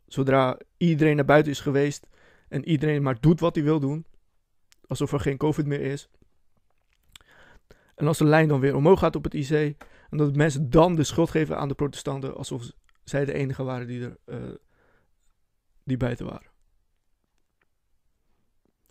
Zodra 0.07 0.57
iedereen 0.77 1.15
naar 1.15 1.25
buiten 1.25 1.51
is 1.51 1.59
geweest 1.59 2.07
en 2.47 2.65
iedereen 2.65 3.01
maar 3.01 3.19
doet 3.19 3.39
wat 3.39 3.55
hij 3.55 3.63
wil 3.63 3.79
doen. 3.79 4.05
Alsof 4.89 5.13
er 5.13 5.19
geen 5.19 5.37
COVID 5.37 5.65
meer 5.65 5.81
is. 5.81 6.09
En 7.95 8.07
als 8.07 8.17
de 8.17 8.25
lijn 8.25 8.47
dan 8.47 8.59
weer 8.59 8.75
omhoog 8.75 8.99
gaat 8.99 9.15
op 9.15 9.23
het 9.23 9.33
IC. 9.33 9.83
En 10.09 10.17
dat 10.17 10.35
mensen 10.35 10.69
dan 10.69 10.95
de 10.95 11.03
schuld 11.03 11.29
geven 11.29 11.57
aan 11.57 11.67
de 11.67 11.73
protestanten. 11.73 12.35
Alsof 12.35 12.71
zij 13.03 13.25
de 13.25 13.33
enige 13.33 13.63
waren 13.63 13.87
die 13.87 14.03
er 14.03 14.17
uh, 14.25 14.55
die 15.83 15.97
buiten 15.97 16.25
waren. 16.25 16.51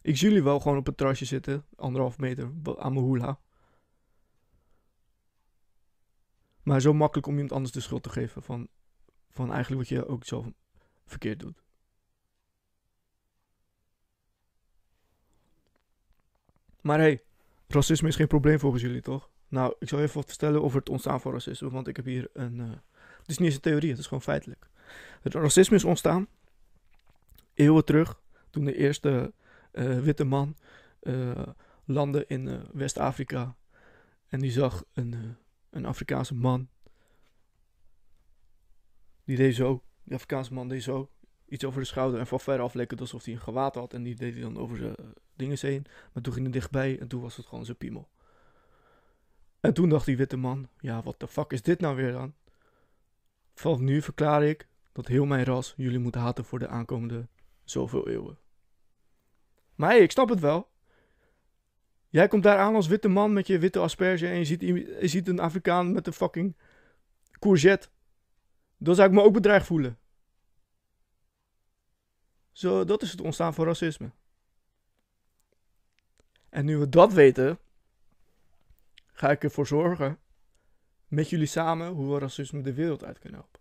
Ik 0.01 0.17
zie 0.17 0.29
jullie 0.29 0.43
wel 0.43 0.61
gewoon 0.61 0.79
op 0.79 0.87
het 0.87 0.97
terrasje 0.97 1.25
zitten. 1.25 1.67
Anderhalf 1.77 2.19
meter 2.19 2.45
aan 2.65 2.93
mijn 2.93 3.05
hoela. 3.05 3.41
Maar 6.63 6.81
zo 6.81 6.93
makkelijk 6.93 7.27
om 7.27 7.33
iemand 7.33 7.53
anders 7.53 7.73
de 7.73 7.81
schuld 7.81 8.03
te 8.03 8.11
geven 8.11 8.43
van, 8.43 8.69
van 9.31 9.53
eigenlijk 9.53 9.89
wat 9.89 9.99
je 9.99 10.07
ook 10.07 10.25
zelf 10.25 10.47
verkeerd 11.05 11.41
doet. 11.41 11.63
Maar 16.89 16.99
hey, 16.99 17.23
racisme 17.67 18.09
is 18.09 18.17
geen 18.17 18.27
probleem 18.27 18.59
volgens 18.59 18.83
jullie, 18.83 19.01
toch? 19.01 19.31
Nou, 19.49 19.75
ik 19.79 19.89
zal 19.89 20.01
even 20.01 20.15
wat 20.17 20.29
vertellen 20.29 20.63
over 20.63 20.79
het 20.79 20.89
ontstaan 20.89 21.21
van 21.21 21.33
racisme, 21.33 21.71
want 21.71 21.89
ik 21.89 21.97
heb 21.97 22.05
hier 22.05 22.29
een... 22.33 22.61
eh, 22.61 22.71
het 23.19 23.29
is 23.29 23.39
niet 23.39 23.47
eens 23.47 23.55
een 23.55 23.61
theorie, 23.61 23.91
het 23.91 23.99
is 23.99 24.07
gewoon 24.07 24.23
feitelijk. 24.23 24.69
Het 25.21 25.35
racisme 25.35 25.77
is 25.77 25.85
ontstaan 25.85 26.29
eeuwen 27.55 27.85
terug, 27.85 28.21
toen 28.51 28.65
de 28.65 28.77
eerste 28.77 29.33
eh, 29.71 29.99
witte 29.99 30.25
man 30.25 30.57
eh, 31.01 31.47
landde 31.85 32.25
in 32.27 32.67
West-Afrika. 32.73 33.57
En 34.29 34.41
die 34.41 34.51
zag 34.51 34.85
een, 34.93 35.37
een 35.71 35.87
Afrikaanse 35.87 36.35
man. 36.35 36.69
Die 39.25 39.37
deed 39.37 39.55
zo. 39.55 39.83
Die 40.05 40.15
Afrikaanse 40.15 40.55
man 40.55 40.69
deed 40.69 40.83
zo. 40.83 41.11
Iets 41.49 41.65
over 41.65 41.81
de 41.81 41.87
schouder. 41.87 42.21
En 42.21 42.27
van 42.27 42.41
ver 42.41 42.61
af 42.61 42.75
leek 42.75 42.91
het 42.91 43.01
alsof 43.01 43.25
hij 43.25 43.35
een 43.35 43.41
gewaad 43.41 43.75
had. 43.75 43.95
En 43.95 44.03
die 44.03 44.15
deed 44.15 44.33
hij 44.33 44.43
dan 44.43 44.59
over 44.59 44.77
zijn 44.77 44.95
eh, 44.95 45.05
dingen 45.37 45.59
heen. 45.61 45.87
Maar 46.13 46.23
toen 46.23 46.33
ging 46.33 46.45
hij 46.45 46.55
dichtbij 46.55 46.99
en 46.99 47.09
toen 47.09 47.21
was 47.21 47.37
het 47.37 47.47
gewoon 47.47 47.65
zijn 47.65 47.77
piemel. 47.77 48.09
En 49.61 49.75
toen 49.75 49.89
dacht 49.89 50.07
die 50.07 50.17
witte 50.17 50.37
man: 50.37 50.69
Ja, 50.81 51.03
wat 51.03 51.21
de 51.21 51.29
fuck 51.29 51.53
is 51.53 51.63
dit 51.63 51.81
nou 51.81 51.97
weer 51.97 52.13
dan? 52.13 52.35
Vanaf 53.55 53.79
nu 53.79 54.03
verklaar 54.03 54.45
ik 54.45 54.69
dat 54.93 55.07
heel 55.07 55.25
mijn 55.25 55.45
ras 55.45 55.75
jullie 55.77 55.99
moet 55.99 56.15
haten 56.15 56.45
voor 56.45 56.59
de 56.59 56.69
aankomende 56.69 57.29
zoveel 57.65 58.09
eeuwen. 58.09 58.39
Maar 59.75 59.91
hey, 59.91 60.01
ik 60.01 60.11
snap 60.11 60.29
het 60.29 60.41
wel. 60.41 60.69
Jij 62.09 62.29
komt 62.29 62.43
daar 62.43 62.59
aan 62.59 62.75
als 62.75 62.87
witte 62.87 63.09
man 63.09 63.33
met 63.33 63.47
je 63.47 63.59
witte 63.59 63.79
asperge 63.79 64.27
en 64.27 64.39
je 64.39 64.45
ziet, 64.45 64.61
je 64.61 65.09
ziet 65.09 65.29
een 65.29 65.39
Afrikaan 65.39 65.93
met 65.93 66.07
een 66.07 66.13
fucking 66.13 66.57
courgette. 67.39 67.89
Dan 68.77 68.95
zou 68.95 69.09
ik 69.09 69.15
me 69.15 69.23
ook 69.23 69.33
bedreigd 69.33 69.67
voelen. 69.67 69.99
Zo, 72.59 72.85
dat 72.85 73.03
is 73.03 73.11
het 73.11 73.21
ontstaan 73.21 73.55
van 73.55 73.67
racisme. 73.67 74.11
En 76.49 76.65
nu 76.65 76.77
we 76.77 76.89
dat 76.89 77.13
weten, 77.13 77.59
ga 79.13 79.31
ik 79.31 79.45
ervoor 79.45 79.67
zorgen, 79.67 80.19
met 81.09 81.31
jullie 81.31 81.47
samen, 81.47 81.89
hoe 81.89 82.15
we 82.15 82.19
racisme 82.19 82.63
de 82.63 82.75
wereld 82.75 83.05
uit 83.05 83.19
kunnen 83.19 83.41
helpen. 83.41 83.61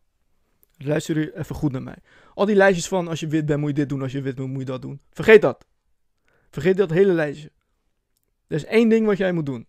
Luister 0.77 1.15
jullie 1.15 1.37
even 1.37 1.55
goed 1.55 1.71
naar 1.71 1.83
mij. 1.83 1.97
Al 2.33 2.45
die 2.45 2.55
lijstjes 2.55 2.87
van 2.87 3.07
als 3.07 3.19
je 3.19 3.27
wit 3.27 3.45
bent 3.45 3.59
moet 3.59 3.69
je 3.69 3.75
dit 3.75 3.89
doen, 3.89 4.01
als 4.01 4.11
je 4.11 4.21
wit 4.21 4.35
bent 4.35 4.49
moet 4.49 4.59
je 4.59 4.65
dat 4.65 4.81
doen. 4.81 5.01
Vergeet 5.09 5.41
dat. 5.41 5.65
Vergeet 6.49 6.77
dat 6.77 6.89
hele 6.89 7.13
lijstje. 7.13 7.51
Er 8.47 8.55
is 8.55 8.65
één 8.65 8.89
ding 8.89 9.05
wat 9.05 9.17
jij 9.17 9.31
moet 9.31 9.45
doen. 9.45 9.67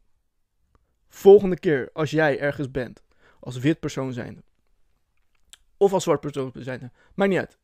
Volgende 1.08 1.58
keer 1.58 1.90
als 1.92 2.10
jij 2.10 2.38
ergens 2.40 2.70
bent, 2.70 3.02
als 3.40 3.58
wit 3.58 3.80
persoon 3.80 4.12
zijnde, 4.12 4.42
of 5.76 5.92
als 5.92 6.02
zwart 6.02 6.20
persoon 6.20 6.52
zijnde, 6.54 6.90
maakt 7.14 7.30
niet 7.30 7.38
uit. 7.38 7.58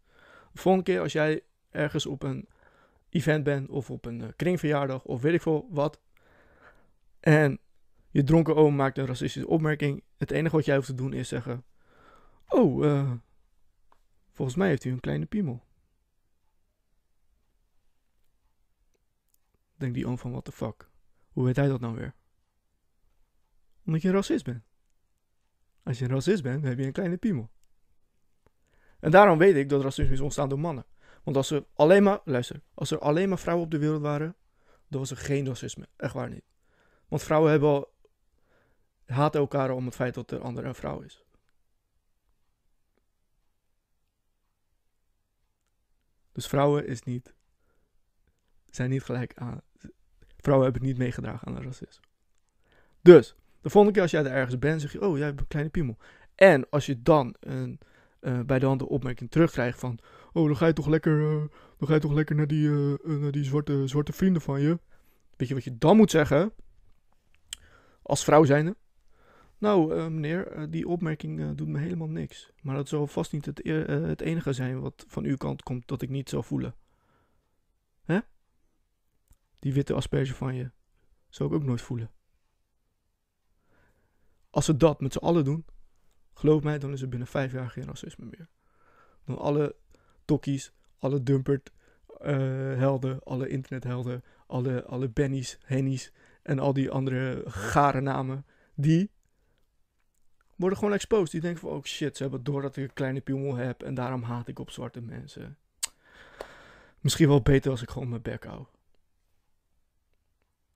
De 0.52 0.60
volgende 0.60 0.90
keer 0.90 1.00
als 1.00 1.12
jij 1.12 1.42
ergens 1.74 2.06
op 2.06 2.22
een 2.22 2.48
event 3.08 3.44
bent, 3.44 3.68
of 3.68 3.90
op 3.90 4.04
een 4.04 4.20
eh, 4.20 4.28
kringverjaardag, 4.36 5.04
of 5.04 5.22
weet 5.22 5.34
ik 5.34 5.42
veel 5.42 5.68
wat, 5.70 6.00
en 7.20 7.58
je 8.10 8.24
dronken 8.24 8.56
oom 8.56 8.76
maakt 8.76 8.98
een 8.98 9.06
racistische 9.06 9.48
opmerking, 9.48 10.02
het 10.16 10.30
enige 10.30 10.56
wat 10.56 10.64
jij 10.64 10.76
hoeft 10.76 10.86
te 10.86 10.94
doen 10.94 11.12
is 11.12 11.28
zeggen, 11.28 11.64
oh, 12.48 12.86
eh, 12.86 13.12
volgens 14.30 14.56
mij 14.56 14.68
heeft 14.68 14.84
u 14.84 14.90
een 14.90 15.00
kleine 15.00 15.26
piemel. 15.26 15.64
Denkt 19.76 19.94
die 19.94 20.06
oom 20.06 20.18
van, 20.18 20.30
what 20.30 20.44
the 20.44 20.52
fuck? 20.52 20.88
Hoe 21.32 21.44
weet 21.44 21.56
hij 21.56 21.68
dat 21.68 21.80
nou 21.80 21.94
weer? 21.94 22.14
Omdat 23.86 24.02
je 24.02 24.08
een 24.08 24.14
racist 24.14 24.44
bent. 24.44 24.62
Als 25.82 25.98
je 25.98 26.04
een 26.04 26.10
racist 26.10 26.42
bent, 26.42 26.60
dan 26.60 26.70
heb 26.70 26.78
je 26.78 26.86
een 26.86 26.92
kleine 26.92 27.16
piemel. 27.16 27.50
En 29.00 29.10
daarom 29.10 29.38
weet 29.38 29.56
ik 29.56 29.68
dat 29.68 29.82
racisme 29.82 30.12
is 30.12 30.20
ontstaan 30.20 30.48
door 30.48 30.58
mannen. 30.58 30.86
Want 31.24 31.36
als 31.36 31.50
er 31.50 31.64
alleen 31.74 32.02
maar, 32.02 32.20
luister, 32.24 32.60
als 32.74 32.90
er 32.90 32.98
alleen 32.98 33.28
maar 33.28 33.38
vrouwen 33.38 33.64
op 33.64 33.70
de 33.70 33.78
wereld 33.78 34.02
waren, 34.02 34.36
dan 34.88 35.00
was 35.00 35.10
er 35.10 35.16
geen 35.16 35.46
racisme. 35.46 35.88
Echt 35.96 36.14
waar 36.14 36.28
niet. 36.28 36.44
Want 37.08 37.22
vrouwen 37.22 37.50
hebben 37.50 37.68
al, 37.68 37.94
haten 39.06 39.40
elkaar 39.40 39.70
om 39.70 39.84
het 39.84 39.94
feit 39.94 40.14
dat 40.14 40.28
de 40.28 40.38
ander 40.38 40.64
een 40.64 40.74
vrouw 40.74 41.00
is. 41.00 41.24
Dus 46.32 46.46
vrouwen 46.46 46.86
is 46.86 47.02
niet, 47.02 47.34
zijn 48.70 48.90
niet 48.90 49.02
gelijk 49.02 49.34
aan, 49.34 49.60
vrouwen 50.36 50.70
hebben 50.70 50.88
niet 50.88 50.98
meegedragen 50.98 51.46
aan 51.46 51.54
het 51.54 51.64
racisme. 51.64 52.04
Dus, 53.00 53.36
de 53.60 53.70
volgende 53.70 53.92
keer 53.92 54.02
als 54.02 54.10
jij 54.10 54.24
er 54.24 54.30
ergens 54.30 54.58
bent, 54.58 54.80
zeg 54.80 54.92
je, 54.92 55.00
oh, 55.00 55.16
jij 55.16 55.26
hebt 55.26 55.40
een 55.40 55.46
kleine 55.46 55.70
piemel. 55.70 55.96
En 56.34 56.70
als 56.70 56.86
je 56.86 57.02
dan 57.02 57.34
een, 57.40 57.78
eh, 58.20 58.40
bij 58.40 58.58
de 58.58 58.66
hand 58.66 58.78
de 58.78 58.88
opmerking 58.88 59.30
terugkrijgt 59.30 59.78
van, 59.78 59.98
oh, 60.34 60.46
dan 60.46 60.56
ga 60.56 60.66
je 60.66 60.72
toch 60.72 60.86
lekker, 60.86 61.20
eh, 61.20 61.44
dan 61.78 61.88
ga 61.88 61.94
je 61.94 62.00
toch 62.00 62.12
lekker 62.12 62.36
naar 62.36 62.46
die, 62.46 62.68
eh, 62.68 62.92
eh, 62.92 63.20
naar 63.20 63.32
die 63.32 63.44
zwarte, 63.44 63.86
zwarte 63.86 64.12
vrienden 64.12 64.42
van 64.42 64.60
je. 64.60 64.78
Weet 65.36 65.48
je 65.48 65.54
wat 65.54 65.64
je 65.64 65.78
dan 65.78 65.96
moet 65.96 66.10
zeggen? 66.10 66.52
Als 68.02 68.24
vrouw 68.24 68.44
zijnde. 68.44 68.76
Nou, 69.58 70.10
meneer, 70.10 70.70
die 70.70 70.88
opmerking 70.88 71.54
doet 71.54 71.68
me 71.68 71.78
helemaal 71.78 72.08
niks. 72.08 72.52
Maar 72.62 72.76
dat 72.76 72.88
zal 72.88 73.06
vast 73.06 73.32
niet 73.32 73.46
het, 73.46 73.62
eh, 73.62 73.86
het 73.86 74.20
enige 74.20 74.52
zijn 74.52 74.80
wat 74.80 75.04
van 75.08 75.24
uw 75.24 75.36
kant 75.36 75.62
komt 75.62 75.88
dat 75.88 76.02
ik 76.02 76.08
niet 76.08 76.28
zou 76.28 76.44
voelen. 76.44 76.74
Hè? 78.04 78.18
Die 79.58 79.72
witte 79.72 79.94
asperge 79.94 80.34
van 80.34 80.54
je 80.54 80.70
zou 81.28 81.48
ik 81.48 81.54
ook 81.54 81.64
nooit 81.64 81.82
voelen. 81.82 82.10
Als 84.50 84.64
ze 84.64 84.76
dat 84.76 85.00
met 85.00 85.12
z'n 85.12 85.18
allen 85.18 85.44
doen, 85.44 85.64
geloof 86.34 86.62
mij, 86.62 86.78
dan 86.78 86.92
is 86.92 87.02
er 87.02 87.08
binnen 87.08 87.28
vijf 87.28 87.52
jaar 87.52 87.70
geen 87.70 87.84
racisme 87.84 88.24
meer. 88.24 88.48
Dan 89.24 89.38
alle 89.38 89.76
tokkies, 90.24 90.72
alle 90.98 91.22
dumpert 91.22 91.72
eh, 92.20 92.36
helden, 92.76 93.22
alle 93.24 93.48
internethelden, 93.48 94.24
alle, 94.46 94.84
alle 94.84 95.08
Bennies, 95.08 95.58
Hennies 95.64 96.12
en 96.42 96.58
al 96.58 96.72
die 96.72 96.90
andere 96.90 97.42
gare 97.46 98.00
namen, 98.00 98.46
die 98.74 99.10
worden 100.56 100.78
gewoon 100.78 100.94
exposed. 100.94 101.30
Die 101.30 101.40
denken 101.40 101.60
van, 101.60 101.70
oh 101.70 101.82
shit, 101.82 102.16
ze 102.16 102.22
hebben 102.22 102.44
door 102.44 102.62
dat 102.62 102.76
ik 102.76 102.84
een 102.84 102.94
kleine 102.94 103.20
piemel 103.20 103.54
heb 103.54 103.82
en 103.82 103.94
daarom 103.94 104.22
haat 104.22 104.48
ik 104.48 104.58
op 104.58 104.70
zwarte 104.70 105.00
mensen. 105.00 105.58
Misschien 107.00 107.28
wel 107.28 107.42
beter 107.42 107.70
als 107.70 107.82
ik 107.82 107.90
gewoon 107.90 108.08
mijn 108.08 108.22
bek 108.22 108.44
hou. 108.44 108.64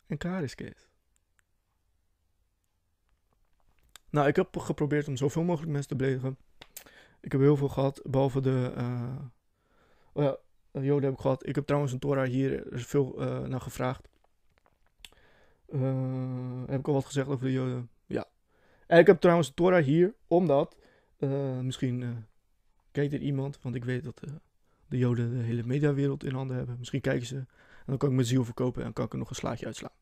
En 0.06 0.16
klaar 0.16 0.42
is 0.42 0.54
Kees. 0.54 0.88
Nou, 4.10 4.28
ik 4.28 4.36
heb 4.36 4.58
geprobeerd 4.58 5.08
om 5.08 5.16
zoveel 5.16 5.42
mogelijk 5.42 5.72
mensen 5.72 5.88
te 5.88 5.96
beledigen. 5.96 6.38
Ik 7.20 7.32
heb 7.32 7.40
heel 7.40 7.56
veel 7.56 7.68
gehad, 7.68 8.00
behalve 8.04 8.40
de... 8.40 8.72
eh 8.76 9.16
oh 10.12 10.22
ja, 10.22 10.36
de 10.70 10.80
Joden 10.84 11.04
heb 11.04 11.12
ik 11.12 11.20
gehad. 11.20 11.46
Ik 11.46 11.54
heb 11.54 11.66
trouwens 11.66 11.92
een 11.92 11.98
Torah 11.98 12.28
hier, 12.28 12.66
er 12.66 12.72
is 12.72 12.86
veel 12.86 13.20
eh, 13.20 13.40
naar 13.40 13.60
gevraagd. 13.60 14.08
Eh, 15.66 16.62
heb 16.66 16.78
ik 16.78 16.88
al 16.88 16.94
wat 16.94 17.04
gezegd 17.04 17.28
over 17.28 17.44
de 17.44 17.52
Joden? 17.52 17.88
Ja. 18.06 18.24
En 18.86 18.98
ik 18.98 19.06
heb 19.06 19.20
trouwens 19.20 19.48
een 19.48 19.54
Torah 19.54 19.84
hier, 19.84 20.14
omdat... 20.26 20.76
eh, 21.18 21.58
misschien 21.58 22.02
eh, 22.02 22.08
kijkt 22.92 23.12
er 23.12 23.20
iemand, 23.20 23.58
want 23.62 23.74
ik 23.74 23.84
weet 23.84 24.04
dat 24.04 24.20
eh, 24.20 24.30
de 24.86 24.98
Joden 24.98 25.30
de 25.30 25.42
hele 25.42 25.62
mediawereld 25.64 26.24
in 26.24 26.34
handen 26.34 26.56
hebben. 26.56 26.76
Misschien 26.78 27.00
kijken 27.00 27.26
ze 27.26 27.36
en 27.36 27.46
dan 27.86 27.96
kan 27.96 28.08
ik 28.08 28.14
mijn 28.14 28.26
ziel 28.26 28.44
verkopen 28.44 28.84
en 28.84 28.92
kan 28.92 29.04
ik 29.04 29.12
er 29.12 29.18
nog 29.18 29.28
een 29.28 29.34
slaatje 29.34 29.66
uitslaan. 29.66 29.92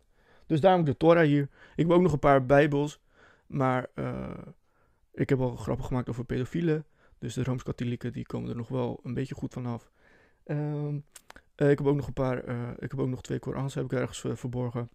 Dus 0.46 0.60
daarom 0.60 0.84
de 0.84 0.96
Torah 0.96 1.24
hier. 1.24 1.42
Ik 1.76 1.86
heb 1.86 1.90
ook 1.90 2.02
nog 2.02 2.12
een 2.12 2.18
paar 2.18 2.46
bijbels, 2.46 3.00
maar 3.46 3.86
eh, 3.94 4.38
ik 5.12 5.28
heb 5.28 5.40
al 5.40 5.56
grappen 5.56 5.84
gemaakt 5.84 6.08
over 6.08 6.24
pedofielen. 6.24 6.84
Dus 7.18 7.34
de 7.34 7.44
Rooms-Katholieken 7.44 8.12
die 8.12 8.26
komen 8.26 8.50
er 8.50 8.56
nog 8.56 8.68
wel 8.68 9.00
een 9.02 9.14
beetje 9.14 9.34
goed 9.34 9.52
vanaf. 9.52 9.90
Ehm 10.46 10.96
eh, 11.56 11.70
ik 11.70 11.78
heb 11.78 11.86
ook 11.86 11.96
nog 11.96 12.06
een 12.06 12.12
paar, 12.12 12.44
eh, 12.44 12.70
ik 12.70 12.90
heb 12.90 12.98
ook 12.98 13.08
nog 13.08 13.22
twee 13.22 13.38
Korans 13.38 13.74
heb 13.74 13.84
ik 13.84 13.92
ergens 13.92 14.24
eh, 14.24 14.36
verborgen. 14.36 14.90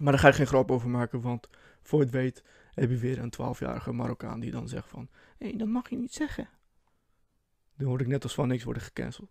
Maar 0.00 0.12
daar 0.12 0.20
ga 0.20 0.28
ik 0.28 0.34
geen 0.34 0.46
grap 0.46 0.70
over 0.70 0.88
maken, 0.88 1.20
want 1.20 1.48
voor 1.82 2.00
het 2.00 2.10
weet 2.10 2.44
heb 2.74 2.90
je 2.90 2.96
weer 2.96 3.18
een 3.18 3.32
12-jarige 3.32 3.92
Marokkaan 3.92 4.40
die 4.40 4.50
dan 4.50 4.68
zegt 4.68 4.88
van... 4.88 5.08
Hé, 5.38 5.48
hey, 5.48 5.58
dat 5.58 5.68
mag 5.68 5.90
je 5.90 5.96
niet 5.96 6.12
zeggen. 6.12 6.48
Dan 7.76 7.88
word 7.88 8.00
ik 8.00 8.06
net 8.06 8.22
als 8.22 8.34
van 8.34 8.48
niks 8.48 8.64
worden 8.64 8.82
gecanceld. 8.82 9.30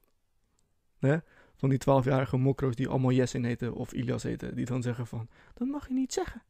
Van 1.55 1.69
die 1.69 1.79
12-jarige 1.79 2.37
mokro's 2.37 2.75
die 2.75 2.87
allemaal 2.87 3.11
Jessin 3.11 3.43
heten 3.43 3.73
of 3.73 3.91
Ilias 3.91 4.23
heten, 4.23 4.55
die 4.55 4.65
dan 4.65 4.81
zeggen 4.81 5.07
van... 5.07 5.29
Dat 5.53 5.67
mag 5.67 5.87
je 5.87 5.93
niet 5.93 6.13
zeggen. 6.13 6.43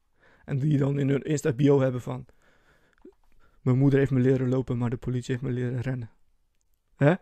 En 0.46 0.60
die 0.60 0.78
dan 0.78 1.00
in 1.00 1.10
hun 1.10 1.22
Insta-bio 1.22 1.80
hebben 1.80 2.02
van... 2.02 2.26
Mijn 3.62 3.78
moeder 3.78 4.00
heeft 4.00 4.12
me 4.12 4.20
leren 4.20 4.50
lopen, 4.50 4.78
maar 4.78 4.90
de 4.90 4.98
politie 4.98 5.32
heeft 5.32 5.46
me 5.46 5.52
leren 5.52 5.82
rennen. 5.82 6.10
Hè? 6.96 7.16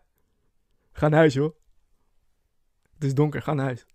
Ga 0.99 1.07
naar 1.07 1.19
huis, 1.19 1.33
joh. 1.33 1.55
Het 2.93 3.03
is 3.03 3.13
donker, 3.13 3.41
ga 3.41 3.53
naar 3.53 3.65
huis. 3.65 3.85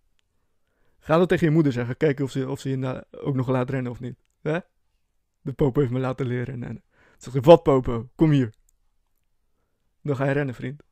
Ga 0.98 1.18
dat 1.18 1.28
tegen 1.28 1.46
je 1.46 1.52
moeder 1.52 1.72
zeggen. 1.72 1.96
Kijken 1.96 2.24
of 2.24 2.30
ze, 2.30 2.48
of 2.48 2.60
ze 2.60 2.68
je 2.68 3.06
ook 3.10 3.34
nog 3.34 3.48
laat 3.48 3.70
rennen 3.70 3.92
of 3.92 4.00
niet. 4.00 4.16
Hè? 4.40 4.58
De 5.40 5.52
popo 5.52 5.80
heeft 5.80 5.92
me 5.92 5.98
laten 5.98 6.26
leren 6.26 6.44
rennen. 6.44 6.74
Dan 6.74 6.82
zegt 7.18 7.36
ze, 7.36 7.40
wat 7.40 7.62
popo? 7.62 8.10
Kom 8.14 8.30
hier. 8.30 8.54
Dan 10.02 10.16
ga 10.16 10.24
je 10.24 10.32
rennen, 10.32 10.54
vriend. 10.54 10.82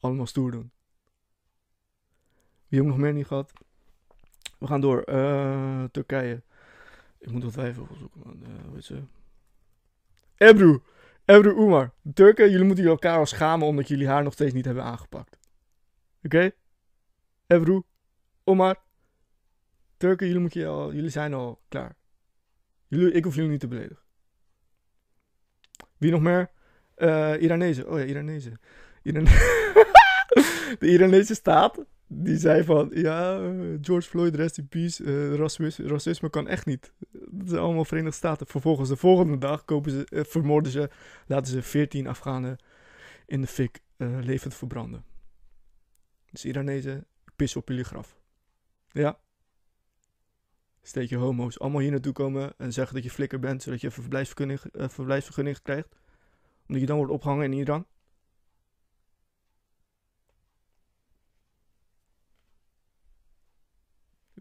Allemaal 0.00 0.26
stoer 0.26 0.50
doen. 0.50 0.70
Wie 2.66 2.78
heb 2.78 2.82
ik 2.82 2.94
nog 2.94 2.98
meer 2.98 3.12
niet 3.12 3.26
gehad? 3.26 3.52
We 4.58 4.66
gaan 4.66 4.80
door. 4.80 5.02
Eh, 5.02 5.84
Turkije. 5.84 6.42
Ik 7.18 7.30
moet 7.30 7.42
wat 7.44 7.54
wijven 7.54 7.82
opzoeken, 7.82 8.20
man. 8.24 8.42
Eh, 8.42 8.64
hoe 8.64 8.74
heet 8.74 8.84
ze? 8.84 9.02
Ebru. 10.36 10.80
Ebru 11.28 11.50
Umar. 11.50 11.92
Turken, 12.14 12.50
jullie 12.50 12.66
moeten 12.66 12.84
elkaar 12.84 13.18
al 13.18 13.26
schamen 13.26 13.66
omdat 13.66 13.88
jullie 13.88 14.08
haar 14.08 14.22
nog 14.22 14.32
steeds 14.32 14.52
niet 14.52 14.64
hebben 14.64 14.84
aangepakt. 14.84 15.38
Oké? 16.22 16.50
Ebru. 17.46 17.82
Omar. 18.44 18.76
Turken, 19.96 20.26
jullie, 20.26 20.42
moet 20.42 20.52
je 20.52 20.66
al, 20.66 20.92
jullie 20.92 21.10
zijn 21.10 21.34
al 21.34 21.60
klaar. 21.68 21.96
Jullie, 22.86 23.12
ik 23.12 23.24
hoef 23.24 23.34
jullie 23.34 23.50
niet 23.50 23.60
te 23.60 23.68
beledigen. 23.68 24.02
Wie 25.96 26.10
nog 26.10 26.20
meer? 26.20 26.50
Uh, 26.96 27.42
Iranezen. 27.42 27.90
Oh 27.90 27.98
ja, 27.98 28.04
Iranezen. 28.04 28.60
Irane 29.02 29.30
de 30.78 30.86
Iranese 30.86 31.34
staat, 31.34 31.84
die 32.08 32.36
zei 32.36 32.64
van, 32.64 32.90
ja, 32.94 33.40
eh, 33.40 33.50
George 33.80 34.08
Floyd, 34.08 34.34
rest 34.34 34.58
in 34.58 34.68
peace, 34.68 35.02
uh, 35.02 35.34
racisme, 35.88 36.30
kan 36.30 36.48
echt 36.48 36.66
niet. 36.66 36.92
Dat 37.10 37.48
zijn 37.48 37.60
allemaal 37.60 37.84
Verenigde 37.84 38.16
Staten. 38.16 38.46
Vervolgens 38.46 38.88
de 38.88 38.96
volgende 38.96 39.38
dag 39.38 39.64
kopen 39.64 39.90
ze, 39.90 40.06
uh, 40.10 40.24
vermoorden 40.24 40.72
ze, 40.72 40.90
laten 41.26 41.52
ze 41.52 41.62
14 41.62 42.06
Afghanen 42.06 42.58
in 43.26 43.40
de 43.40 43.46
fik 43.46 43.80
levend 44.20 44.54
verbranden. 44.54 45.04
Dus 46.30 46.44
Iranezen, 46.44 47.06
pis 47.36 47.56
op 47.56 47.68
jullie 47.68 47.84
graf. 47.84 48.18
Ja. 48.88 49.18
Steek 50.82 51.08
je 51.08 51.16
homo's 51.16 51.58
allemaal 51.58 51.80
hier 51.80 51.90
naartoe 51.90 52.12
komen 52.12 52.54
en 52.58 52.72
zeggen 52.72 52.94
dat 52.94 53.04
je 53.04 53.10
flikker 53.10 53.38
bent, 53.38 53.62
zodat 53.62 53.80
je 53.80 53.86
een 53.86 53.92
verblijfsvergunning, 53.92 54.60
verblijfsvergunning 54.72 55.62
krijgt. 55.62 55.96
Omdat 56.66 56.80
je 56.80 56.86
dan 56.86 56.96
wordt 56.96 57.12
opgehangen 57.12 57.52
in 57.52 57.58
Iran. 57.58 57.86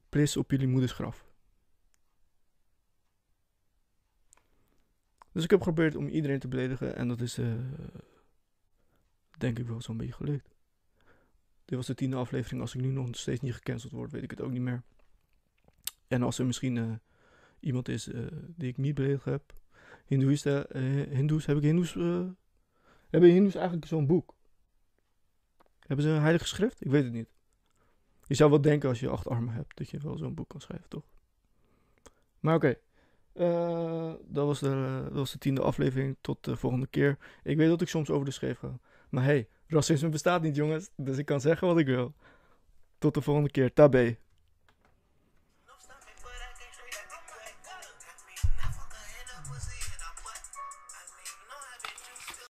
Plis 0.10 0.38
op 0.38 0.52
jullie 0.52 0.68
moeders 0.68 0.92
graf. 0.92 1.26
Dus 5.32 5.44
ik 5.44 5.52
heb 5.52 5.62
geprobeerd 5.62 5.96
om 5.96 6.08
iedereen 6.08 6.40
te 6.40 6.48
beledigen 6.48 6.96
en 6.96 7.08
dat 7.08 7.22
is 7.22 7.38
uh, 7.38 7.54
denk 9.38 9.60
ik 9.60 9.68
wel 9.68 9.82
zo'n 9.82 9.98
beetje 9.98 10.14
gelukt. 10.14 10.56
Dit 11.66 11.78
was 11.78 11.88
de 11.88 11.94
tiende 11.94 12.16
aflevering. 12.16 12.62
Als 12.62 12.76
ik 12.76 12.82
nu 12.82 12.88
nog 12.88 13.08
steeds 13.12 13.42
niet 13.42 13.54
gecanceld 13.54 13.92
word, 13.92 14.12
weet 14.12 14.24
ik 14.24 14.30
het 14.30 14.42
ook 14.42 14.52
niet 14.52 14.62
meer. 14.62 14.84
En 16.08 16.24
als 16.24 16.40
er 16.40 16.46
misschien 16.46 16.76
uh, 16.76 16.94
iemand 17.60 17.88
is 17.88 18.08
uh, 18.08 18.28
die 18.56 18.68
ik 18.68 18.78
niet 18.78 18.96
beledigd 18.96 19.26
heb. 19.26 19.56
Hindoeïsten, 20.06 20.78
Hindoes, 21.10 21.46
heb 21.46 21.58
ik 21.58 21.64
Hindoes... 21.64 21.94
hebben 23.10 23.30
Hindoes 23.30 23.56
eigenlijk 23.56 23.86
zo'n 23.86 24.08
boek? 24.08 24.36
Hebben 25.80 26.06
ze 26.06 26.12
een 26.12 26.22
heilige 26.22 26.48
schrift? 26.48 26.86
Ik 26.86 26.92
weet 26.92 27.04
het 27.04 27.14
niet. 27.14 27.30
Je 28.28 28.36
zou 28.36 28.50
wel 28.50 28.62
denken 28.62 28.90
als 28.90 29.00
je 29.00 29.10
acht 29.10 29.28
armen 29.28 29.54
hebt, 29.54 29.78
dat 29.78 29.90
je 29.90 29.98
wel 29.98 30.18
zo'n 30.18 30.34
boek 30.34 30.50
kan 30.50 30.62
schrijven, 30.62 30.90
toch? 30.90 31.04
Maar 32.40 32.56
oké. 32.56 32.78
Okay. 33.34 34.18
dat, 34.28 34.46
was 34.46 34.60
de, 34.60 35.02
dat 35.04 35.14
was 35.14 35.32
de 35.32 35.38
tiende 35.38 35.62
aflevering. 35.62 36.18
Tot 36.22 36.44
de 36.44 36.56
volgende 36.56 36.88
keer. 36.88 37.18
Ik 37.44 37.58
weet 37.58 37.70
dat 37.70 37.82
ik 37.82 37.88
soms 37.88 38.10
over 38.10 38.26
de 38.26 38.32
schreef 38.32 38.60
ga. 38.60 38.80
Maar 39.10 39.24
hey, 39.24 39.48
racisme 39.68 40.10
bestaat 40.10 40.42
niet, 40.42 40.56
jongens. 40.56 40.90
Dus 40.96 41.18
ik 41.18 41.26
kan 41.26 41.42
zeggen 41.42 41.68
wat 41.68 41.78
ik 41.78 41.86
wil. 41.86 42.14
Tot 42.98 43.14
de 43.14 43.22
volgende 43.22 43.52
keer. 43.52 43.74
Tabé. 43.74 44.18